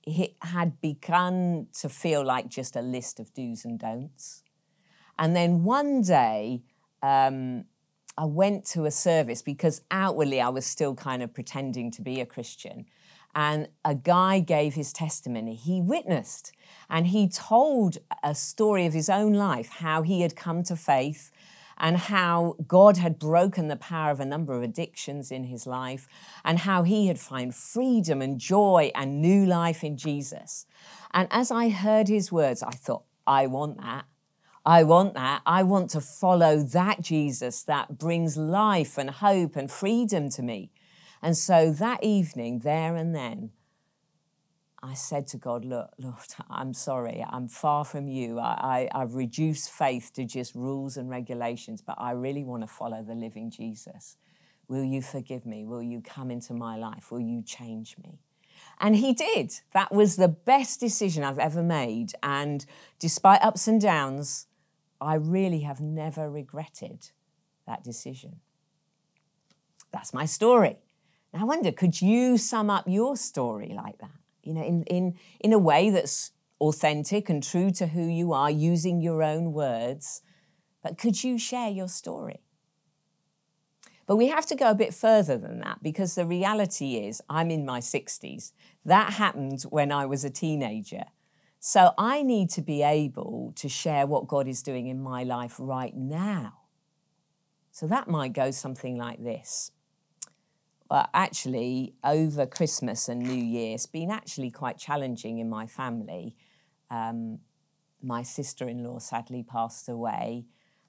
it 0.03 0.35
had 0.43 0.79
begun 0.83 1.69
to 1.81 1.89
feel 1.89 2.23
like 2.23 2.49
just 2.49 2.77
a 2.77 2.83
list 2.83 3.19
of 3.19 3.33
do's 3.33 3.65
and 3.65 3.79
don'ts. 3.79 4.43
And 5.19 5.35
then 5.35 5.65
one 5.65 6.03
day, 6.03 6.65
um, 7.03 7.65
I 8.19 8.27
went 8.27 8.67
to 8.67 8.85
a 8.85 8.91
service 8.91 9.41
because 9.41 9.81
outwardly 9.91 10.39
I 10.39 10.51
was 10.51 10.67
still 10.67 10.95
kind 10.95 11.23
of 11.23 11.33
pretending 11.33 11.91
to 11.93 12.03
be 12.03 12.21
a 12.21 12.27
Christian. 12.27 12.85
And 13.35 13.69
a 13.85 13.95
guy 13.95 14.41
gave 14.41 14.75
his 14.75 14.93
testimony. 14.93 15.55
He 15.55 15.81
witnessed 15.81 16.53
and 16.91 17.07
he 17.07 17.29
told 17.29 17.99
a 18.23 18.35
story 18.35 18.85
of 18.87 18.93
his 18.93 19.09
own 19.09 19.33
life, 19.33 19.69
how 19.69 20.03
he 20.03 20.21
had 20.21 20.37
come 20.37 20.63
to 20.65 20.77
faith 20.77 21.31
and 21.79 21.97
how 21.97 22.57
God 22.67 22.97
had 22.99 23.19
broken 23.19 23.69
the 23.69 23.77
power 23.77 24.11
of 24.11 24.21
a 24.21 24.25
number 24.25 24.55
of 24.55 24.63
addictions 24.63 25.33
in 25.33 25.45
his 25.45 25.67
life 25.67 26.07
and 26.45 26.61
how 26.61 26.83
he 26.83 27.09
had 27.09 27.19
found 27.19 27.55
freedom 27.55 28.23
and 28.23 28.39
joy 28.39 28.93
and 28.95 29.21
new 29.21 29.47
life 29.47 29.83
in 29.83 29.97
Jesus. 29.97 30.67
And 31.13 31.27
as 31.31 31.51
I 31.51 31.71
heard 31.71 32.09
his 32.09 32.31
words, 32.31 32.63
I 32.63 32.73
thought, 32.73 33.05
I 33.27 33.47
want 33.47 33.81
that. 33.81 34.05
I 34.65 34.85
want 34.85 35.15
that. 35.15 35.43
I 35.45 35.65
want 35.65 35.91
to 35.91 36.01
follow 36.01 36.63
that 36.63 37.01
Jesus 37.01 37.65
that 37.65 37.99
brings 37.99 38.37
life 38.37 38.97
and 38.97 39.11
hope 39.11 39.57
and 39.57 39.71
freedom 39.71 40.31
to 40.31 40.43
me. 40.43 40.71
And 41.23 41.37
so 41.37 41.71
that 41.73 42.03
evening, 42.03 42.61
there 42.61 42.97
and 42.97 43.15
then, 43.15 43.51
I 44.83 44.95
said 44.95 45.29
to 45.29 45.37
God, 45.37 45.65
Look, 45.65 45.91
Lord, 45.99 46.17
I'm 46.51 46.75
sorry. 46.75 47.25
I'm 47.29 47.49
far 47.49 47.85
from 47.85 48.09
you. 48.09 48.41
I, 48.41 48.89
I, 48.93 48.99
have 48.99 49.15
reduced 49.15 49.71
faith 49.71 50.13
to 50.15 50.25
just 50.25 50.55
rules 50.55 50.97
and 50.97 51.09
regulations, 51.09 51.81
but 51.81 51.97
I 51.99 52.11
really 52.13 52.43
want 52.43 52.63
to 52.65 52.67
follow 52.67 53.03
the 53.03 53.15
living 53.15 53.51
Jesus. 53.51 54.17
Will 54.67 54.85
you 54.85 55.03
forgive 55.03 55.47
me? 55.47 55.65
Will 55.65 55.83
you 55.83 56.01
come 56.01 56.31
into 56.31 56.55
my 56.55 56.77
life? 56.77 57.13
Will 57.13 57.21
you 57.21 57.43
change 57.43 57.97
me? 58.03 58.19
And 58.81 58.97
he 58.97 59.13
did. 59.13 59.53
That 59.73 59.93
was 59.93 60.17
the 60.17 60.29
best 60.29 60.81
decision 60.81 61.23
I've 61.23 61.39
ever 61.39 61.63
made. 61.63 62.13
And 62.23 62.65
despite 62.99 63.43
ups 63.43 63.69
and 63.69 63.81
downs, 63.81 64.47
I 65.01 65.15
really 65.15 65.61
have 65.61 65.81
never 65.81 66.31
regretted 66.31 67.11
that 67.67 67.85
decision. 67.85 68.41
That's 69.93 70.15
my 70.15 70.25
story. 70.25 70.79
Now, 71.33 71.41
I 71.41 71.45
wonder, 71.45 71.73
could 71.73 72.01
you 72.01 72.37
sum 72.37 72.71
up 72.71 72.85
your 72.87 73.17
story 73.17 73.73
like 73.75 73.99
that? 73.99 74.11
You 74.43 74.55
know, 74.55 74.65
in, 74.65 74.85
in, 74.85 75.15
in 75.41 75.53
a 75.53 75.59
way 75.59 75.91
that's 75.91 76.33
authentic 76.61 77.29
and 77.29 77.43
true 77.43 77.71
to 77.73 77.89
who 77.89 78.07
you 78.07 78.33
are, 78.33 78.51
using 78.51 79.01
your 79.01 79.23
own 79.23 79.53
words. 79.53 80.23
But 80.83 80.99
could 80.99 81.23
you 81.23 81.39
share 81.39 81.71
your 81.71 81.89
story? 81.89 82.41
But 84.07 84.17
we 84.17 84.29
have 84.29 84.47
to 84.47 84.57
go 84.57 84.71
a 84.71 84.75
bit 84.75 84.93
further 84.93 85.39
than 85.39 85.61
that 85.61 85.83
because 85.83 86.15
the 86.15 86.27
reality 86.27 86.97
is, 86.97 87.23
I'm 87.29 87.51
in 87.51 87.65
my 87.65 87.81
60s. 87.81 88.53
That 88.85 89.15
happened 89.15 89.63
when 89.71 89.93
I 89.93 90.07
was 90.07 90.25
a 90.25 90.31
teenager. 90.31 91.05
So 91.61 91.93
I 91.97 92.23
need 92.23 92.51
to 92.51 92.63
be 92.63 92.83
able 92.83 93.53
to 93.57 93.69
share 93.69 94.07
what 94.07 94.27
God 94.27 94.49
is 94.49 94.63
doing 94.63 94.89
in 94.89 95.01
my 95.01 95.23
life 95.23 95.57
right 95.59 95.97
now. 95.97 96.55
So 97.71 97.87
that 97.87 98.09
might 98.09 98.33
go 98.33 98.51
something 98.51 98.99
like 98.99 99.23
this. 99.23 99.71
Well, 100.93 101.09
actually, 101.15 101.95
over 102.05 102.45
Christmas 102.45 103.09
and 103.09 103.21
New 103.21 103.33
Year, 103.33 103.77
it's 103.77 103.87
been 103.87 104.11
actually 104.11 104.51
quite 104.51 104.77
challenging 104.77 105.39
in 105.39 105.49
my 105.49 105.67
family. 105.67 106.37
Um, 106.91 107.39
my 108.03 108.23
sister 108.23 108.69
in 108.69 108.85
law 108.85 108.99
sadly 108.99 109.43
passed 109.43 109.89
away, 109.89 110.45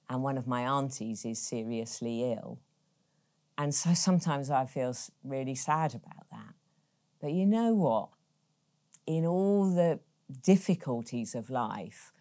and 0.10 0.22
one 0.22 0.38
of 0.38 0.46
my 0.46 0.64
aunties 0.64 1.24
is 1.24 1.40
seriously 1.40 2.34
ill. 2.34 2.60
And 3.58 3.74
so 3.74 3.94
sometimes 3.94 4.50
I 4.50 4.66
feel 4.66 4.94
really 5.24 5.56
sad 5.56 5.96
about 5.96 6.30
that. 6.32 6.54
But 7.22 7.32
you 7.32 7.46
know 7.46 7.74
what? 7.74 8.10
In 9.08 9.26
all 9.26 9.74
the 9.74 10.02
difficulties 10.42 11.34
of 11.34 11.50
life, 11.50 12.12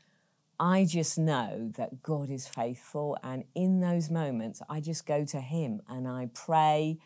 I 0.60 0.84
just 0.84 1.18
know 1.18 1.72
that 1.76 2.00
God 2.00 2.30
is 2.30 2.46
faithful. 2.46 3.18
And 3.24 3.42
in 3.56 3.80
those 3.80 4.08
moments, 4.08 4.62
I 4.70 4.78
just 4.78 5.04
go 5.04 5.24
to 5.24 5.40
Him 5.40 5.82
and 5.88 6.06
I 6.06 6.28
pray 6.32 7.00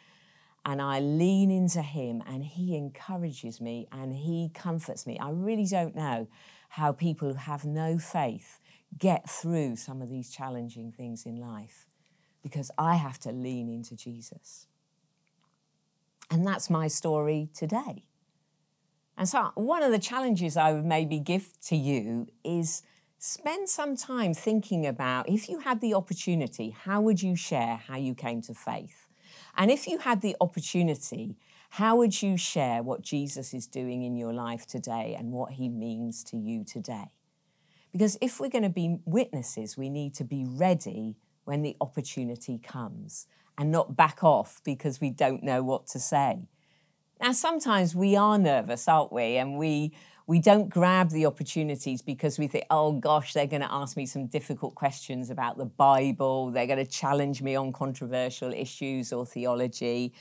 and 0.67 0.83
I 0.83 0.99
lean 0.99 1.53
into 1.53 1.81
Him 1.81 2.23
and 2.27 2.45
He 2.45 2.77
encourages 2.77 3.61
me 3.61 3.87
and 3.93 4.13
He 4.13 4.51
comforts 4.53 5.07
me. 5.07 5.17
I 5.19 5.31
really 5.31 5.65
don't 5.65 5.95
know 5.95 6.27
how 6.71 6.91
people 6.91 7.29
who 7.29 7.35
have 7.35 7.65
no 7.65 7.99
faith 7.99 8.59
get 8.99 9.31
through 9.31 9.77
some 9.77 10.03
of 10.03 10.11
these 10.11 10.29
challenging 10.29 10.91
things 10.91 11.25
in 11.25 11.37
life 11.37 11.87
because 12.43 12.73
I 12.77 12.97
have 12.97 13.19
to 13.21 13.31
lean 13.31 13.69
into 13.69 13.95
Jesus. 13.95 14.67
And 16.33 16.45
that's 16.45 16.69
my 16.69 16.89
story 16.89 17.49
today. 17.55 18.05
And 19.17 19.29
so, 19.29 19.53
one 19.55 19.85
of 19.85 19.93
the 19.93 20.01
challenges 20.01 20.57
I 20.57 20.73
would 20.73 20.85
maybe 20.85 21.21
give 21.21 21.49
to 21.69 21.77
you 21.77 22.27
is 22.45 22.83
spend 23.19 23.69
some 23.69 23.97
time 23.97 24.35
thinking 24.35 24.85
about 24.85 25.29
if 25.29 25.49
you 25.49 25.61
had 25.61 25.81
the 25.81 25.95
opportunity, 25.95 26.71
how 26.71 27.01
would 27.01 27.23
you 27.23 27.37
share 27.37 27.77
how 27.77 27.97
you 27.97 28.15
came 28.15 28.43
to 28.43 28.55
faith? 28.55 29.06
And 29.57 29.71
if 29.71 29.87
you 29.87 29.99
had 29.99 30.21
the 30.21 30.37
opportunity, 30.41 31.37
how 31.71 31.97
would 31.97 32.23
you 32.23 32.37
share 32.37 32.83
what 32.83 33.03
Jesus 33.03 33.55
is 33.55 33.67
doing 33.67 34.03
in 34.03 34.17
your 34.17 34.33
life 34.33 34.67
today 34.67 35.17
and 35.19 35.33
what 35.33 35.53
he 35.53 35.69
means 35.69 36.23
to 36.25 36.37
you 36.37 36.65
today? 36.65 37.11
Because 37.93 38.19
if 38.21 38.39
we're 38.39 38.51
going 38.51 38.63
to 38.63 38.69
be 38.69 38.99
witnesses, 39.05 39.77
we 39.77 39.89
need 39.89 40.15
to 40.15 40.25
be 40.25 40.45
ready 40.47 41.17
when 41.45 41.63
the 41.63 41.77
opportunity 41.81 42.59
comes 42.59 43.27
and 43.57 43.71
not 43.71 43.97
back 43.97 44.23
off 44.23 44.61
because 44.65 45.01
we 45.01 45.11
don't 45.11 45.43
know 45.43 45.63
what 45.63 45.87
to 45.89 45.99
say. 45.99 46.49
Now, 47.21 47.33
sometimes 47.33 47.95
we 47.95 48.15
are 48.15 48.39
nervous, 48.39 48.87
aren't 48.87 49.13
we? 49.13 49.39
And 49.39 49.57
we, 49.57 49.93
we 50.27 50.41
don't 50.41 50.69
grab 50.69 51.11
the 51.11 51.27
opportunities 51.27 52.03
because 52.03 52.39
we 52.39 52.49
think, 52.49 52.65
oh 52.69 52.93
gosh, 52.93 53.33
they're 53.33 53.47
going 53.47 53.63
to 53.63 53.73
ask 53.73 53.97
me 53.97 54.07
some 54.07 54.27
difficult 54.27 54.75
questions 54.75 55.31
about 55.31 55.57
the 55.57 55.65
Bible. 55.65 56.51
They're 56.51 56.67
going 56.67 56.85
to 56.85 56.91
challenge 56.91 57.43
me 57.43 57.55
on 57.55 57.73
controversial 57.73 58.53
issues 58.53 59.13
or 59.13 59.25
theology. 59.25 60.13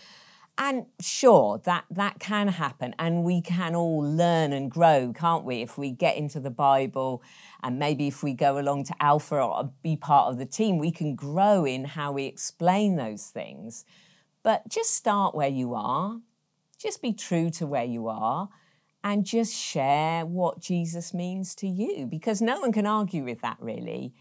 And 0.58 0.86
sure, 1.02 1.60
that, 1.66 1.86
that 1.90 2.20
can 2.20 2.48
happen. 2.50 2.94
And 3.00 3.24
we 3.24 3.42
can 3.42 3.76
all 3.76 4.00
learn 4.00 4.54
and 4.54 4.70
grow, 4.70 5.12
can't 5.14 5.44
we? 5.44 5.64
If 5.64 5.78
we 5.78 5.92
get 5.92 6.16
into 6.18 6.40
the 6.40 6.52
Bible 6.52 7.24
and 7.64 7.80
maybe 7.80 8.08
if 8.08 8.22
we 8.22 8.34
go 8.34 8.60
along 8.60 8.86
to 8.86 8.96
Alpha 9.00 9.42
or 9.42 9.72
be 9.82 9.96
part 9.96 10.32
of 10.32 10.38
the 10.38 10.46
team, 10.46 10.78
we 10.78 10.92
can 10.92 11.16
grow 11.16 11.66
in 11.66 11.84
how 11.84 12.12
we 12.12 12.26
explain 12.26 12.96
those 12.96 13.26
things. 13.26 13.86
But 14.44 14.70
just 14.70 14.94
start 14.94 15.34
where 15.34 15.50
you 15.50 15.74
are, 15.74 16.20
just 16.78 17.02
be 17.02 17.12
true 17.12 17.50
to 17.50 17.66
where 17.66 17.84
you 17.84 18.08
are, 18.08 18.50
and 19.06 19.24
just 19.24 19.54
share 19.54 20.26
what 20.26 20.60
Jesus 20.60 21.14
means 21.14 21.54
to 21.54 21.68
you 21.68 22.08
because 22.08 22.42
no 22.42 22.60
one 22.60 22.74
can 22.74 22.88
argue 22.88 23.24
with 23.24 23.40
that, 23.42 23.58
really. 23.60 24.16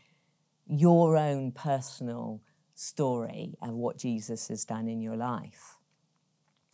Your 0.66 1.16
own 1.16 1.52
personal 1.52 2.42
story 2.74 3.54
of 3.62 3.70
what 3.70 3.96
Jesus 3.96 4.48
has 4.48 4.66
done 4.66 4.86
in 4.86 5.00
your 5.00 5.16
life. 5.16 5.73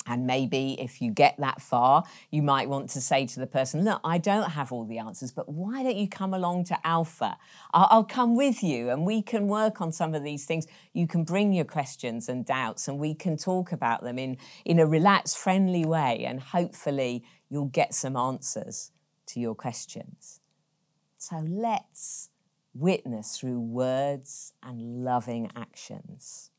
And 0.06 0.26
maybe 0.26 0.76
if 0.80 1.02
you 1.02 1.10
get 1.10 1.36
that 1.38 1.60
far, 1.60 2.04
you 2.30 2.42
might 2.42 2.68
want 2.68 2.88
to 2.90 3.00
say 3.00 3.26
to 3.26 3.38
the 3.38 3.46
person, 3.46 3.84
Look, 3.84 4.00
I 4.02 4.18
don't 4.18 4.50
have 4.50 4.72
all 4.72 4.84
the 4.84 4.98
answers, 4.98 5.30
but 5.30 5.48
why 5.48 5.82
don't 5.82 5.96
you 5.96 6.08
come 6.08 6.32
along 6.32 6.64
to 6.64 6.86
Alpha? 6.86 7.36
I'll, 7.72 7.88
I'll, 7.90 8.04
come 8.04 8.34
with 8.34 8.62
you 8.62 8.88
and 8.88 9.04
we 9.04 9.20
can 9.22 9.46
work 9.46 9.80
on 9.80 9.92
some 9.92 10.14
of 10.14 10.24
these 10.24 10.46
things. 10.46 10.66
You 10.94 11.06
can 11.06 11.22
bring 11.22 11.52
your 11.52 11.66
questions 11.66 12.28
and 12.28 12.46
doubts 12.46 12.88
and 12.88 12.98
we 12.98 13.14
can 13.14 13.36
talk 13.36 13.72
about 13.72 14.02
them 14.02 14.18
in, 14.18 14.38
in 14.64 14.78
a 14.78 14.86
relaxed, 14.86 15.36
friendly 15.36 15.84
way. 15.84 16.24
And 16.24 16.40
hopefully, 16.40 17.22
you'll 17.50 17.66
get 17.66 17.94
some 17.94 18.16
answers 18.16 18.92
to 19.26 19.40
your 19.40 19.54
questions. 19.54 20.40
So 21.18 21.44
let's 21.46 22.30
witness 22.74 23.36
through 23.36 23.60
words 23.60 24.54
and 24.62 25.04
loving 25.04 25.50
actions. 25.54 26.50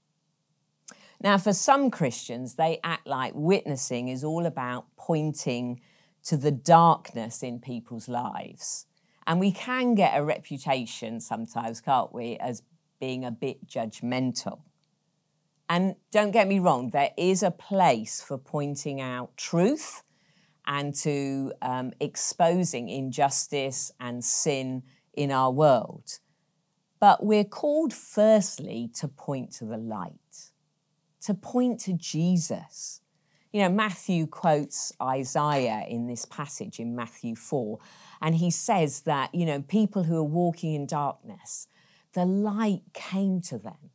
Now, 1.23 1.38
for 1.38 1.53
some 1.53 1.91
Christians, 1.91 2.55
they 2.55 2.79
act 2.84 3.05
like 3.05 3.34
witnessing 3.36 4.07
is 4.07 4.23
all 4.23 4.47
about 4.47 4.86
pointing 4.97 5.79
to 6.23 6.36
the 6.36 6.51
darkness 6.51 7.43
in 7.43 7.60
people's 7.60 8.10
lives. 8.10 8.88
And 9.27 9.39
we 9.39 9.51
can 9.51 9.93
get 9.93 10.17
a 10.17 10.23
reputation 10.23 11.19
sometimes, 11.19 11.79
can't 11.79 12.12
we, 12.12 12.38
as 12.38 12.63
being 12.99 13.23
a 13.23 13.31
bit 13.31 13.67
judgmental. 13.67 14.62
And 15.69 15.95
don't 16.12 16.31
get 16.31 16.47
me 16.47 16.60
wrong, 16.60 16.89
there 16.89 17.12
is 17.17 17.43
a 17.43 17.51
place 17.51 18.21
for 18.21 18.38
pointing 18.39 18.99
out 18.99 19.38
truth 19.38 20.03
and 20.65 20.93
to 20.95 21.53
um, 21.62 21.93
exposing 21.99 22.89
injustice 22.89 23.91
and 23.99 24.25
sin 24.25 24.84
in 25.13 25.31
our 25.31 25.51
world. 25.51 26.19
But 26.99 27.23
we're 27.23 27.43
called 27.43 27.93
firstly 27.93 28.89
to 28.95 29.07
point 29.07 29.51
to 29.53 29.65
the 29.65 29.77
light 29.77 30.20
to 31.21 31.34
point 31.34 31.79
to 31.81 31.93
Jesus. 31.93 33.01
You 33.51 33.62
know, 33.62 33.69
Matthew 33.69 34.27
quotes 34.27 34.93
Isaiah 35.01 35.86
in 35.88 36.07
this 36.07 36.25
passage 36.25 36.79
in 36.79 36.95
Matthew 36.95 37.36
4, 37.36 37.79
and 38.21 38.36
he 38.36 38.49
says 38.49 39.01
that, 39.01 39.34
you 39.36 39.45
know, 39.45 39.62
people 39.62 40.03
who 40.03 40.17
are 40.17 40.23
walking 40.23 40.73
in 40.73 40.86
darkness, 40.86 41.67
the 42.13 42.25
light 42.25 42.81
came 42.93 43.41
to 43.41 43.57
them. 43.57 43.91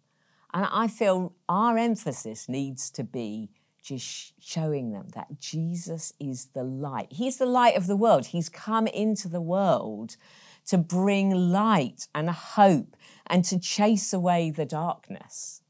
And 0.53 0.67
I 0.71 0.89
feel 0.89 1.35
our 1.49 1.77
emphasis 1.77 2.49
needs 2.49 2.91
to 2.93 3.05
be 3.05 3.51
just 3.83 4.33
showing 4.41 4.93
them 4.93 5.09
that 5.15 5.39
Jesus 5.39 6.13
is 6.19 6.47
the 6.47 6.65
light. 6.65 7.09
He's 7.11 7.39
the 7.39 7.47
light 7.47 7.77
of 7.77 7.87
the 7.87 7.97
world. 7.97 8.27
He's 8.27 8.49
come 8.49 8.87
into 8.89 9.29
the 9.29 9.41
world 9.41 10.17
to 10.67 10.79
bring 10.79 11.31
light 11.31 12.09
and 12.15 12.29
hope 12.31 12.97
and 13.27 13.45
to 13.45 13.59
chase 13.59 14.13
away 14.13 14.51
the 14.51 14.65
darkness 14.65 15.63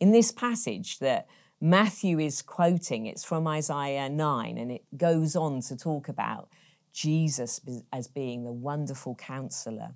in 0.00 0.12
this 0.12 0.32
passage 0.32 0.98
that 0.98 1.26
Matthew 1.60 2.18
is 2.18 2.42
quoting, 2.42 3.06
it's 3.06 3.24
from 3.24 3.46
Isaiah 3.46 4.08
9, 4.08 4.58
and 4.58 4.70
it 4.70 4.84
goes 4.96 5.34
on 5.34 5.60
to 5.62 5.76
talk 5.76 6.08
about 6.08 6.48
Jesus 6.92 7.60
as 7.92 8.08
being 8.08 8.44
the 8.44 8.52
wonderful 8.52 9.14
counselor, 9.14 9.92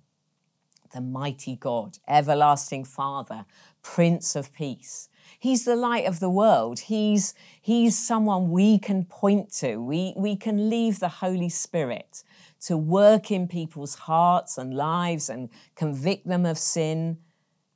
the 0.95 1.01
mighty 1.01 1.57
God, 1.57 1.99
everlasting 2.09 2.85
Father, 2.85 3.45
Prince 3.83 4.37
of 4.37 4.53
Peace. 4.53 5.09
He's 5.39 5.65
the 5.65 5.77
light 5.77 6.07
of 6.07 6.19
the 6.21 6.31
world. 6.31 6.81
He's, 6.81 7.35
he's 7.61 7.99
someone 7.99 8.51
we 8.51 8.79
can 8.79 9.05
point 9.05 9.53
to. 9.55 9.77
We, 9.77 10.15
we 10.17 10.37
can 10.37 10.69
leave 10.71 10.99
the 10.99 11.09
Holy 11.09 11.49
Spirit 11.49 12.23
to 12.67 12.77
work 12.77 13.31
in 13.31 13.49
people's 13.49 13.95
hearts 13.95 14.59
and 14.59 14.75
lives 14.75 15.29
and 15.29 15.49
convict 15.75 16.27
them 16.27 16.45
of 16.45 16.59
sin. 16.59 17.19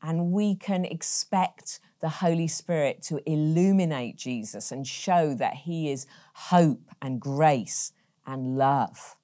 And 0.03 0.33
we 0.33 0.55
can 0.55 0.85
expect 0.85 1.81
the 2.05 2.11
Holy 2.11 2.47
Spirit 2.47 3.01
to 3.01 3.19
illuminate 3.25 4.15
Jesus 4.15 4.71
and 4.71 4.87
show 4.87 5.33
that 5.33 5.55
He 5.55 5.91
is 5.91 6.07
hope 6.35 6.91
and 7.01 7.19
grace 7.19 7.93
and 8.27 8.59
love. 8.59 9.17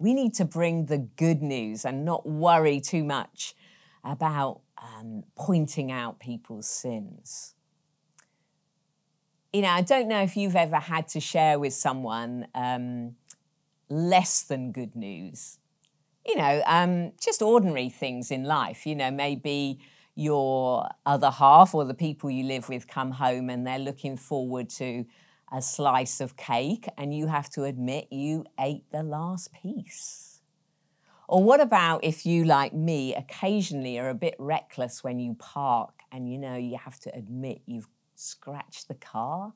We 0.00 0.12
need 0.12 0.34
to 0.34 0.44
bring 0.44 0.86
the 0.86 0.98
good 0.98 1.42
news 1.42 1.84
and 1.84 2.04
not 2.04 2.28
worry 2.28 2.80
too 2.80 3.04
much 3.04 3.54
about 4.02 4.62
um, 4.82 5.22
pointing 5.36 5.92
out 5.92 6.18
people's 6.18 6.68
sins. 6.68 7.54
You 9.52 9.62
know, 9.62 9.68
I 9.68 9.82
don't 9.82 10.08
know 10.08 10.22
if 10.22 10.36
you've 10.36 10.56
ever 10.56 10.80
had 10.80 11.06
to 11.10 11.20
share 11.20 11.60
with 11.60 11.72
someone 11.72 12.48
um, 12.52 13.14
less 13.88 14.42
than 14.42 14.72
good 14.72 14.96
news. 14.96 15.58
You 16.26 16.34
know, 16.34 16.64
um, 16.66 17.12
just 17.22 17.42
ordinary 17.42 17.90
things 17.90 18.32
in 18.32 18.42
life. 18.42 18.86
You 18.86 18.96
know, 18.96 19.12
maybe 19.12 19.78
your 20.14 20.88
other 21.06 21.30
half 21.30 21.74
or 21.74 21.84
the 21.84 21.94
people 21.94 22.30
you 22.30 22.44
live 22.44 22.68
with 22.68 22.86
come 22.86 23.12
home 23.12 23.48
and 23.50 23.66
they're 23.66 23.78
looking 23.78 24.16
forward 24.16 24.68
to 24.70 25.04
a 25.52 25.60
slice 25.60 26.20
of 26.20 26.36
cake 26.36 26.88
and 26.96 27.14
you 27.14 27.26
have 27.26 27.50
to 27.50 27.64
admit 27.64 28.08
you 28.10 28.44
ate 28.58 28.84
the 28.92 29.02
last 29.02 29.52
piece? 29.52 30.40
Or 31.28 31.44
what 31.44 31.60
about 31.60 32.02
if 32.02 32.26
you, 32.26 32.44
like 32.44 32.72
me, 32.72 33.14
occasionally 33.14 33.98
are 33.98 34.08
a 34.08 34.14
bit 34.14 34.34
reckless 34.38 35.04
when 35.04 35.20
you 35.20 35.34
park 35.34 36.00
and 36.10 36.28
you 36.28 36.38
know 36.38 36.56
you 36.56 36.76
have 36.76 36.98
to 37.00 37.14
admit 37.14 37.62
you've 37.66 37.88
scratched 38.16 38.88
the 38.88 38.94
car 38.94 39.52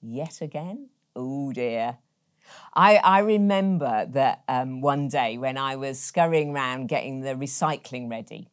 yet 0.00 0.40
again? 0.40 0.88
Oh 1.16 1.52
dear. 1.52 1.98
I, 2.74 2.96
I 2.96 3.18
remember 3.20 4.06
that 4.10 4.44
um, 4.48 4.80
one 4.80 5.08
day 5.08 5.36
when 5.36 5.58
I 5.58 5.74
was 5.74 5.98
scurrying 5.98 6.54
around 6.54 6.86
getting 6.86 7.22
the 7.22 7.34
recycling 7.34 8.08
ready, 8.08 8.48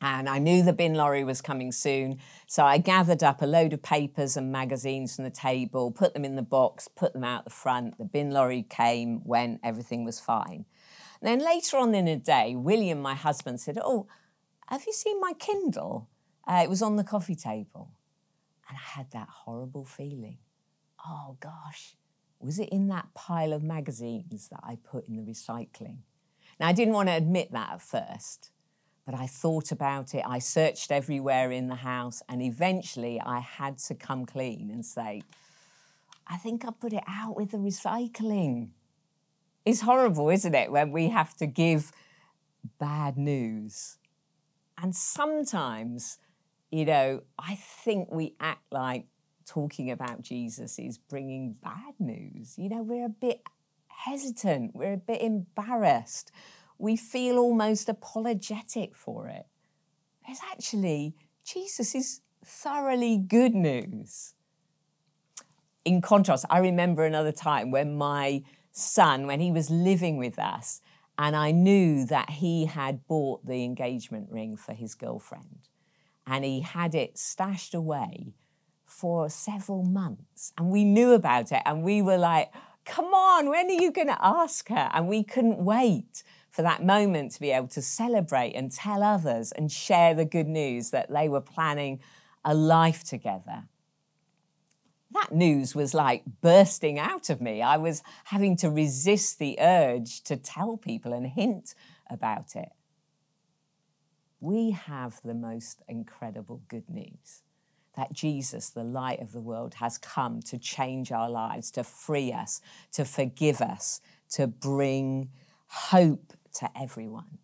and 0.00 0.28
I 0.28 0.38
knew 0.38 0.62
the 0.62 0.72
bin 0.72 0.94
lorry 0.94 1.24
was 1.24 1.42
coming 1.42 1.72
soon. 1.72 2.18
So 2.46 2.64
I 2.64 2.78
gathered 2.78 3.22
up 3.22 3.42
a 3.42 3.46
load 3.46 3.72
of 3.72 3.82
papers 3.82 4.36
and 4.36 4.50
magazines 4.50 5.14
from 5.14 5.24
the 5.24 5.30
table, 5.30 5.90
put 5.90 6.14
them 6.14 6.24
in 6.24 6.36
the 6.36 6.42
box, 6.42 6.88
put 6.88 7.12
them 7.12 7.24
out 7.24 7.44
the 7.44 7.50
front. 7.50 7.98
The 7.98 8.04
bin 8.04 8.30
lorry 8.30 8.62
came, 8.62 9.22
went, 9.24 9.60
everything 9.62 10.04
was 10.04 10.18
fine. 10.18 10.64
And 11.20 11.28
then 11.28 11.44
later 11.46 11.76
on 11.76 11.94
in 11.94 12.06
the 12.06 12.16
day, 12.16 12.54
William, 12.56 13.00
my 13.00 13.14
husband, 13.14 13.60
said, 13.60 13.78
Oh, 13.82 14.06
have 14.68 14.84
you 14.86 14.92
seen 14.92 15.20
my 15.20 15.34
Kindle? 15.34 16.08
Uh, 16.46 16.62
it 16.64 16.70
was 16.70 16.80
on 16.80 16.96
the 16.96 17.04
coffee 17.04 17.34
table. 17.34 17.90
And 18.68 18.78
I 18.78 18.98
had 18.98 19.10
that 19.10 19.28
horrible 19.28 19.84
feeling. 19.84 20.38
Oh 21.06 21.36
gosh, 21.40 21.96
was 22.40 22.58
it 22.58 22.68
in 22.70 22.88
that 22.88 23.12
pile 23.14 23.52
of 23.52 23.62
magazines 23.62 24.48
that 24.48 24.60
I 24.62 24.76
put 24.76 25.08
in 25.08 25.16
the 25.16 25.22
recycling? 25.22 25.98
Now, 26.58 26.68
I 26.68 26.72
didn't 26.72 26.94
want 26.94 27.08
to 27.08 27.14
admit 27.14 27.52
that 27.52 27.72
at 27.72 27.82
first, 27.82 28.50
but 29.10 29.18
I 29.18 29.26
thought 29.26 29.72
about 29.72 30.14
it. 30.14 30.22
I 30.24 30.38
searched 30.38 30.92
everywhere 30.92 31.50
in 31.50 31.66
the 31.66 31.74
house, 31.74 32.22
and 32.28 32.40
eventually 32.40 33.20
I 33.20 33.40
had 33.40 33.78
to 33.78 33.94
come 33.96 34.24
clean 34.24 34.70
and 34.70 34.86
say, 34.86 35.22
I 36.28 36.36
think 36.36 36.64
I 36.64 36.68
put 36.70 36.92
it 36.92 37.02
out 37.08 37.36
with 37.36 37.50
the 37.50 37.56
recycling. 37.56 38.68
It's 39.64 39.80
horrible, 39.80 40.30
isn't 40.30 40.54
it, 40.54 40.70
when 40.70 40.92
we 40.92 41.08
have 41.08 41.36
to 41.38 41.46
give 41.46 41.90
bad 42.78 43.16
news? 43.18 43.98
And 44.80 44.94
sometimes, 44.94 46.18
you 46.70 46.84
know, 46.84 47.22
I 47.36 47.56
think 47.56 48.12
we 48.12 48.36
act 48.38 48.70
like 48.70 49.06
talking 49.44 49.90
about 49.90 50.22
Jesus 50.22 50.78
is 50.78 50.98
bringing 50.98 51.56
bad 51.64 51.94
news. 51.98 52.54
You 52.56 52.68
know, 52.68 52.82
we're 52.82 53.06
a 53.06 53.08
bit 53.08 53.42
hesitant, 53.88 54.76
we're 54.76 54.92
a 54.92 54.96
bit 54.98 55.20
embarrassed, 55.20 56.30
we 56.80 56.96
feel 56.96 57.38
almost 57.38 57.88
apologetic 57.88 58.94
for 58.96 59.28
it. 59.28 59.46
Whereas 60.24 60.40
actually, 60.50 61.14
Jesus 61.44 61.94
is 61.94 62.20
thoroughly 62.44 63.18
good 63.18 63.54
news. 63.54 64.34
In 65.84 66.00
contrast, 66.00 66.44
I 66.50 66.58
remember 66.58 67.04
another 67.04 67.32
time 67.32 67.70
when 67.70 67.96
my 67.96 68.42
son, 68.72 69.26
when 69.26 69.40
he 69.40 69.52
was 69.52 69.70
living 69.70 70.16
with 70.16 70.38
us, 70.38 70.80
and 71.18 71.36
I 71.36 71.50
knew 71.50 72.06
that 72.06 72.30
he 72.30 72.64
had 72.64 73.06
bought 73.06 73.44
the 73.44 73.62
engagement 73.62 74.28
ring 74.30 74.56
for 74.56 74.72
his 74.72 74.94
girlfriend 74.94 75.68
and 76.26 76.46
he 76.46 76.60
had 76.60 76.94
it 76.94 77.18
stashed 77.18 77.74
away 77.74 78.32
for 78.86 79.28
several 79.28 79.82
months. 79.82 80.54
And 80.56 80.70
we 80.70 80.82
knew 80.84 81.12
about 81.12 81.52
it 81.52 81.60
and 81.66 81.82
we 81.82 82.00
were 82.00 82.16
like, 82.16 82.50
come 82.86 83.12
on, 83.12 83.50
when 83.50 83.66
are 83.66 83.82
you 83.82 83.92
going 83.92 84.06
to 84.06 84.18
ask 84.24 84.68
her? 84.68 84.90
And 84.94 85.08
we 85.08 85.22
couldn't 85.22 85.58
wait 85.58 86.22
for 86.50 86.62
that 86.62 86.84
moment 86.84 87.32
to 87.32 87.40
be 87.40 87.50
able 87.50 87.68
to 87.68 87.82
celebrate 87.82 88.52
and 88.52 88.70
tell 88.72 89.02
others 89.02 89.52
and 89.52 89.70
share 89.70 90.14
the 90.14 90.24
good 90.24 90.48
news 90.48 90.90
that 90.90 91.10
they 91.10 91.28
were 91.28 91.40
planning 91.40 92.00
a 92.44 92.54
life 92.54 93.04
together 93.04 93.64
that 95.12 95.32
news 95.32 95.74
was 95.74 95.92
like 95.92 96.22
bursting 96.40 96.98
out 96.98 97.30
of 97.30 97.40
me. 97.40 97.62
I 97.62 97.76
was 97.76 98.02
having 98.24 98.56
to 98.58 98.70
resist 98.70 99.38
the 99.38 99.58
urge 99.60 100.22
to 100.22 100.36
tell 100.36 100.76
people 100.76 101.12
and 101.12 101.26
hint 101.26 101.74
about 102.08 102.54
it. 102.54 102.70
We 104.40 104.70
have 104.70 105.20
the 105.24 105.34
most 105.34 105.82
incredible 105.88 106.62
good 106.68 106.88
news 106.88 107.42
that 107.96 108.12
Jesus, 108.12 108.70
the 108.70 108.84
light 108.84 109.20
of 109.20 109.32
the 109.32 109.40
world, 109.40 109.74
has 109.74 109.98
come 109.98 110.40
to 110.42 110.56
change 110.56 111.10
our 111.10 111.28
lives, 111.28 111.72
to 111.72 111.82
free 111.82 112.32
us, 112.32 112.60
to 112.92 113.04
forgive 113.04 113.60
us, 113.60 114.00
to 114.30 114.46
bring 114.46 115.28
hope 115.66 116.32
to 116.54 116.70
everyone. 116.78 117.38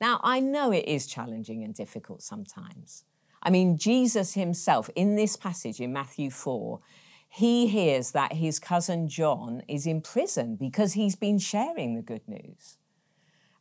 Now, 0.00 0.20
I 0.22 0.40
know 0.40 0.72
it 0.72 0.86
is 0.86 1.06
challenging 1.06 1.62
and 1.62 1.74
difficult 1.74 2.22
sometimes. 2.22 3.04
I 3.42 3.50
mean, 3.50 3.78
Jesus 3.78 4.34
himself, 4.34 4.90
in 4.94 5.16
this 5.16 5.36
passage 5.36 5.80
in 5.80 5.92
Matthew 5.92 6.30
4, 6.30 6.80
he 7.28 7.68
hears 7.68 8.10
that 8.10 8.32
his 8.32 8.58
cousin 8.58 9.08
John 9.08 9.62
is 9.68 9.86
in 9.86 10.00
prison 10.00 10.56
because 10.56 10.94
he's 10.94 11.16
been 11.16 11.38
sharing 11.38 11.94
the 11.94 12.02
good 12.02 12.26
news. 12.26 12.78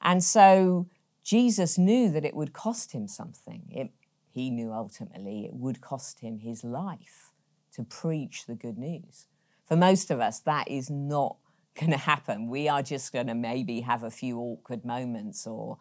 And 0.02 0.24
so 0.24 0.88
Jesus 1.24 1.78
knew 1.78 2.10
that 2.12 2.26
it 2.26 2.36
would 2.36 2.54
cost 2.54 2.94
him 2.94 3.08
something. 3.08 3.64
It, 3.70 3.92
he 4.32 4.50
knew 4.50 4.74
ultimately 4.74 5.46
it 5.46 5.54
would 5.54 5.82
cost 5.82 6.22
him 6.22 6.40
his 6.40 6.64
life 6.64 7.32
to 7.74 7.84
preach 7.84 8.46
the 8.48 8.56
good 8.56 8.78
news. 8.78 9.28
For 9.68 9.76
most 9.76 10.10
of 10.10 10.20
us, 10.20 10.40
that 10.40 10.68
is 10.68 10.90
not 10.90 11.38
going 11.80 11.92
to 11.92 11.98
happen. 11.98 12.48
We 12.48 12.68
are 12.68 12.84
just 12.84 13.14
going 13.14 13.28
to 13.28 13.36
maybe 13.36 13.82
have 13.82 14.04
a 14.04 14.12
few 14.12 14.38
awkward 14.40 14.84
moments 14.84 15.48
or 15.48 15.78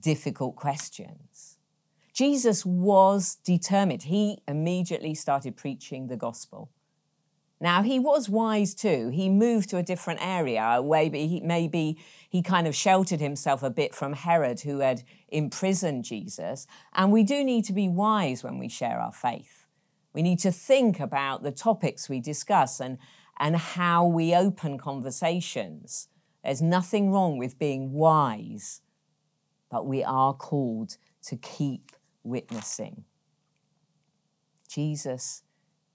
difficult 0.00 0.56
questions. 0.56 1.58
Jesus 2.12 2.64
was 2.64 3.36
determined. 3.44 4.04
He 4.04 4.38
immediately 4.48 5.14
started 5.14 5.56
preaching 5.56 6.06
the 6.06 6.16
gospel. 6.16 6.70
Now, 7.60 7.82
he 7.82 7.98
was 7.98 8.28
wise 8.28 8.74
too. 8.74 9.10
He 9.12 9.28
moved 9.28 9.70
to 9.70 9.78
a 9.78 9.82
different 9.82 10.20
area. 10.22 10.82
Maybe 10.84 11.26
he, 11.26 11.40
maybe 11.40 11.98
he 12.28 12.42
kind 12.42 12.66
of 12.66 12.74
sheltered 12.74 13.20
himself 13.20 13.62
a 13.62 13.70
bit 13.70 13.94
from 13.94 14.12
Herod, 14.12 14.60
who 14.60 14.80
had 14.80 15.02
imprisoned 15.28 16.04
Jesus. 16.04 16.66
And 16.94 17.12
we 17.12 17.22
do 17.22 17.42
need 17.44 17.64
to 17.66 17.72
be 17.72 17.88
wise 17.88 18.42
when 18.42 18.58
we 18.58 18.68
share 18.68 19.00
our 19.00 19.12
faith. 19.12 19.66
We 20.12 20.22
need 20.22 20.38
to 20.40 20.52
think 20.52 21.00
about 21.00 21.42
the 21.42 21.52
topics 21.52 22.08
we 22.08 22.20
discuss 22.20 22.80
and, 22.80 22.98
and 23.38 23.56
how 23.56 24.06
we 24.06 24.34
open 24.34 24.78
conversations. 24.78 26.08
There's 26.44 26.62
nothing 26.62 27.10
wrong 27.10 27.38
with 27.38 27.58
being 27.58 27.92
wise, 27.92 28.80
but 29.70 29.86
we 29.86 30.04
are 30.04 30.32
called 30.34 30.96
to 31.24 31.36
keep 31.36 31.92
witnessing. 32.22 33.04
Jesus 34.68 35.42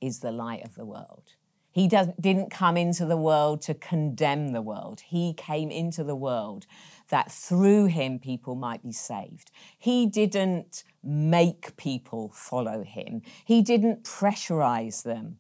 is 0.02 0.20
the 0.20 0.32
light 0.32 0.66
of 0.66 0.76
the 0.76 0.86
world. 0.86 1.36
He 1.74 1.88
didn't 1.88 2.52
come 2.52 2.76
into 2.76 3.06
the 3.06 3.16
world 3.16 3.62
to 3.62 3.74
condemn 3.74 4.50
the 4.50 4.62
world. 4.62 5.04
He 5.08 5.34
came 5.34 5.72
into 5.72 6.04
the 6.04 6.16
world 6.16 6.66
that 7.08 7.32
through 7.32 7.86
him 7.86 8.20
people 8.20 8.56
might 8.56 8.84
be 8.84 8.92
saved. 8.92 9.52
He 9.78 10.06
didn't 10.06 10.84
make 11.02 11.78
people 11.78 12.32
follow 12.36 12.84
him, 12.84 13.22
he 13.46 13.62
didn't 13.62 14.04
pressurize 14.04 15.04
them. 15.04 15.38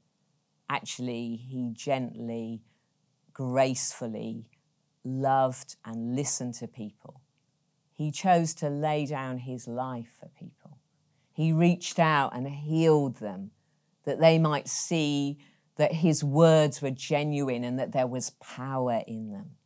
Actually, 0.71 1.35
he 1.35 1.69
gently, 1.73 2.61
gracefully 3.33 4.45
loved 5.03 5.75
and 5.83 6.15
listened 6.15 6.53
to 6.53 6.65
people. 6.65 7.19
He 7.91 8.09
chose 8.09 8.53
to 8.55 8.69
lay 8.69 9.05
down 9.05 9.39
his 9.39 9.67
life 9.67 10.15
for 10.17 10.29
people. 10.29 10.77
He 11.33 11.51
reached 11.51 11.99
out 11.99 12.33
and 12.33 12.47
healed 12.47 13.17
them 13.17 13.51
that 14.05 14.21
they 14.21 14.39
might 14.39 14.69
see 14.69 15.39
that 15.75 15.91
his 15.91 16.23
words 16.23 16.81
were 16.81 16.89
genuine 16.89 17.65
and 17.65 17.77
that 17.77 17.91
there 17.91 18.07
was 18.07 18.29
power 18.39 19.03
in 19.05 19.29
them. 19.29 19.57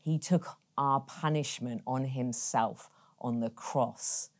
He 0.00 0.18
took 0.18 0.48
our 0.76 0.98
punishment 0.98 1.80
on 1.86 2.06
himself 2.06 2.90
on 3.20 3.38
the 3.38 3.50
cross 3.50 4.30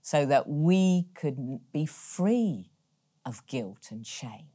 so 0.00 0.24
that 0.24 0.48
we 0.48 1.08
could 1.14 1.60
be 1.74 1.84
free 1.84 2.70
of 3.26 3.46
guilt 3.46 3.88
and 3.90 4.06
shame 4.06 4.46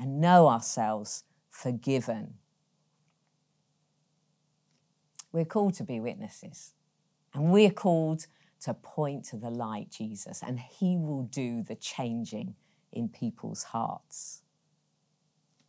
and 0.00 0.20
know 0.20 0.48
ourselves 0.48 1.24
forgiven. 1.50 2.34
We're 5.30 5.44
called 5.44 5.74
to 5.74 5.84
be 5.84 6.00
witnesses, 6.00 6.72
and 7.34 7.52
we're 7.52 7.70
called 7.70 8.26
to 8.62 8.74
point 8.74 9.24
to 9.26 9.36
the 9.36 9.50
light, 9.50 9.90
Jesus, 9.90 10.42
and 10.42 10.58
He 10.58 10.96
will 10.96 11.22
do 11.22 11.62
the 11.62 11.76
changing 11.76 12.54
in 12.92 13.08
people's 13.08 13.64
hearts. 13.64 14.42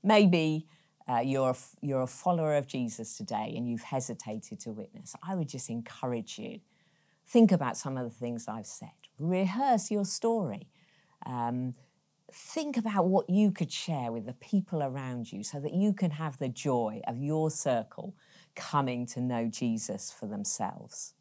Maybe 0.04 0.68
uh, 1.08 1.20
you're, 1.20 1.52
a, 1.52 1.56
you're 1.82 2.02
a 2.02 2.08
follower 2.08 2.56
of 2.56 2.68
Jesus 2.68 3.16
today 3.18 3.54
and 3.56 3.70
you've 3.70 3.84
hesitated 3.84 4.60
to 4.62 4.72
witness. 4.72 5.16
I 5.22 5.36
would 5.36 5.48
just 5.48 5.70
encourage 5.70 6.40
you. 6.40 6.62
Think 7.28 7.52
about 7.52 7.78
some 7.78 7.98
of 7.98 8.04
the 8.04 8.10
things 8.10 8.48
I've 8.48 8.66
said. 8.66 8.90
Rehearse 9.20 9.92
your 9.92 10.06
story. 10.06 10.68
Um, 11.26 11.76
think 12.34 12.78
about 12.78 13.08
what 13.08 13.30
you 13.30 13.52
could 13.52 13.72
share 13.72 14.12
with 14.12 14.26
the 14.26 14.34
people 14.34 14.82
around 14.84 15.32
you 15.32 15.44
so 15.44 15.60
that 15.60 15.74
you 15.74 15.94
can 15.94 16.12
have 16.12 16.38
the 16.38 16.50
joy 16.50 17.02
of 17.08 17.22
your 17.22 17.52
circle 17.52 18.16
coming 18.56 19.06
to 19.08 19.22
know 19.22 19.48
Jesus 19.48 20.12
for 20.12 20.28
themselves. 20.28 21.14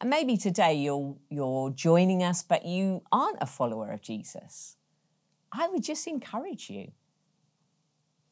And 0.00 0.10
maybe 0.10 0.36
today 0.36 0.74
you're, 0.74 1.16
you're 1.30 1.70
joining 1.70 2.22
us, 2.22 2.42
but 2.42 2.66
you 2.66 3.02
aren't 3.12 3.38
a 3.40 3.46
follower 3.46 3.92
of 3.92 4.02
Jesus. 4.02 4.76
I 5.52 5.68
would 5.68 5.84
just 5.84 6.06
encourage 6.06 6.68
you. 6.68 6.92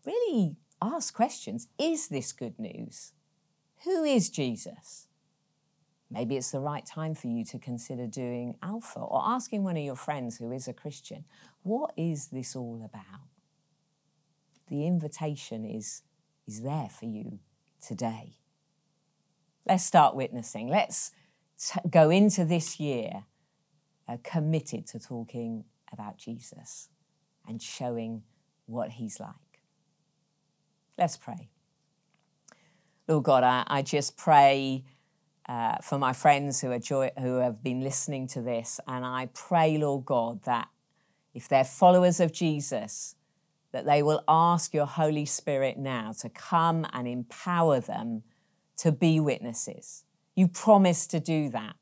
Really 0.05 0.57
ask 0.83 1.15
questions. 1.15 1.69
Is 1.79 2.09
this 2.09 2.33
good 2.33 2.59
news? 2.59 3.13
Who 3.85 4.05
is 4.05 4.31
Jesus? 4.31 5.07
Maybe 6.11 6.37
it's 6.37 6.51
the 6.51 6.61
right 6.61 6.85
time 6.85 7.15
for 7.15 7.29
you 7.29 7.45
to 7.45 7.59
consider 7.59 8.07
doing 8.09 8.57
Alpha 8.63 8.99
or 8.99 9.23
asking 9.25 9.63
one 9.63 9.77
of 9.77 9.85
your 9.85 9.95
friends 9.95 10.39
who 10.39 10.51
is 10.51 10.67
a 10.67 10.73
Christian, 10.73 11.25
what 11.63 11.93
is 11.97 12.29
this 12.29 12.57
all 12.57 12.83
about? 12.85 13.21
The 14.69 14.87
invitation 14.87 15.65
is, 15.65 16.03
is 16.47 16.63
there 16.63 16.89
for 16.89 17.07
you 17.07 17.41
today. 17.87 18.37
Let's 19.67 19.85
start 19.85 20.15
witnessing. 20.15 20.69
Let's 20.69 21.13
t- 21.59 21.81
go 21.89 22.11
into 22.11 22.45
this 22.45 22.81
year 22.81 23.25
uh, 24.09 24.17
committed 24.23 24.87
to 24.89 24.99
talking 24.99 25.65
about 25.93 26.17
Jesus 26.17 26.89
and 27.47 27.61
showing 27.61 28.23
what 28.67 28.91
he's 28.91 29.21
like. 29.21 29.35
Let's 30.97 31.17
pray. 31.17 31.49
Lord 33.09 33.25
God, 33.25 33.43
I, 33.43 33.65
I 33.67 33.83
just 33.83 34.17
pray 34.17 34.85
uh, 35.49 35.77
for 35.83 35.99
my 35.99 36.13
friends 36.13 36.61
who, 36.61 36.71
are 36.71 36.79
joy- 36.79 37.13
who 37.19 37.37
have 37.37 37.63
been 37.63 37.81
listening 37.81 38.29
to 38.29 38.41
this, 38.41 38.79
and 38.87 39.05
I 39.05 39.29
pray, 39.35 39.79
Lord 39.79 40.05
God, 40.05 40.43
that 40.45 40.69
if 41.35 41.49
they're 41.49 41.65
followers 41.65 42.21
of 42.21 42.33
Jesus, 42.33 43.15
that 43.73 43.87
they 43.87 44.03
will 44.03 44.25
ask 44.27 44.75
your 44.75 44.87
Holy 44.87 45.25
Spirit 45.25 45.79
now 45.79 46.13
to 46.21 46.29
come 46.29 46.87
and 46.93 47.07
empower 47.07 47.81
them 47.81 48.23
to 48.79 48.91
be 48.91 49.21
witnesses. 49.21 50.05
You 50.35 50.49
promised 50.49 51.11
to 51.13 51.21
do 51.21 51.51
that. 51.51 51.77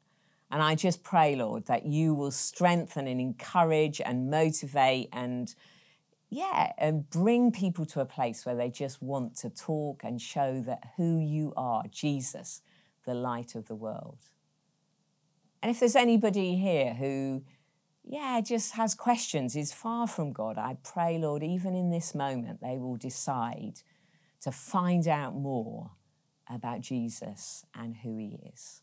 And 0.50 0.62
I 0.62 0.74
just 0.74 1.02
pray, 1.02 1.36
Lord, 1.36 1.66
that 1.66 1.86
you 1.86 2.14
will 2.14 2.30
strengthen 2.30 3.06
and 3.06 3.20
encourage 3.20 4.00
and 4.00 4.30
motivate 4.30 5.08
and, 5.12 5.54
yeah, 6.30 6.72
and 6.78 7.08
bring 7.10 7.52
people 7.52 7.84
to 7.86 8.00
a 8.00 8.06
place 8.06 8.44
where 8.44 8.54
they 8.54 8.70
just 8.70 9.02
want 9.02 9.36
to 9.36 9.50
talk 9.50 10.02
and 10.04 10.20
show 10.20 10.62
that 10.62 10.92
who 10.96 11.18
you 11.18 11.52
are, 11.56 11.84
Jesus, 11.90 12.62
the 13.04 13.14
light 13.14 13.54
of 13.54 13.68
the 13.68 13.74
world. 13.74 14.18
And 15.62 15.70
if 15.70 15.80
there's 15.80 15.96
anybody 15.96 16.56
here 16.56 16.94
who, 16.94 17.42
yeah, 18.10 18.40
just 18.40 18.72
has 18.72 18.94
questions, 18.94 19.54
is 19.54 19.72
far 19.72 20.06
from 20.06 20.32
God, 20.32 20.56
I 20.56 20.78
pray, 20.82 21.18
Lord, 21.18 21.42
even 21.42 21.74
in 21.74 21.90
this 21.90 22.14
moment, 22.14 22.60
they 22.62 22.78
will 22.78 22.96
decide 22.96 23.80
to 24.40 24.50
find 24.50 25.06
out 25.06 25.34
more 25.34 25.90
about 26.48 26.80
Jesus 26.80 27.66
and 27.74 27.96
who 27.96 28.16
he 28.16 28.40
is. 28.54 28.80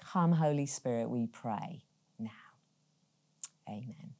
Come, 0.00 0.32
Holy 0.32 0.64
Spirit, 0.64 1.10
we 1.10 1.26
pray 1.26 1.84
now. 2.18 2.30
Amen. 3.68 4.14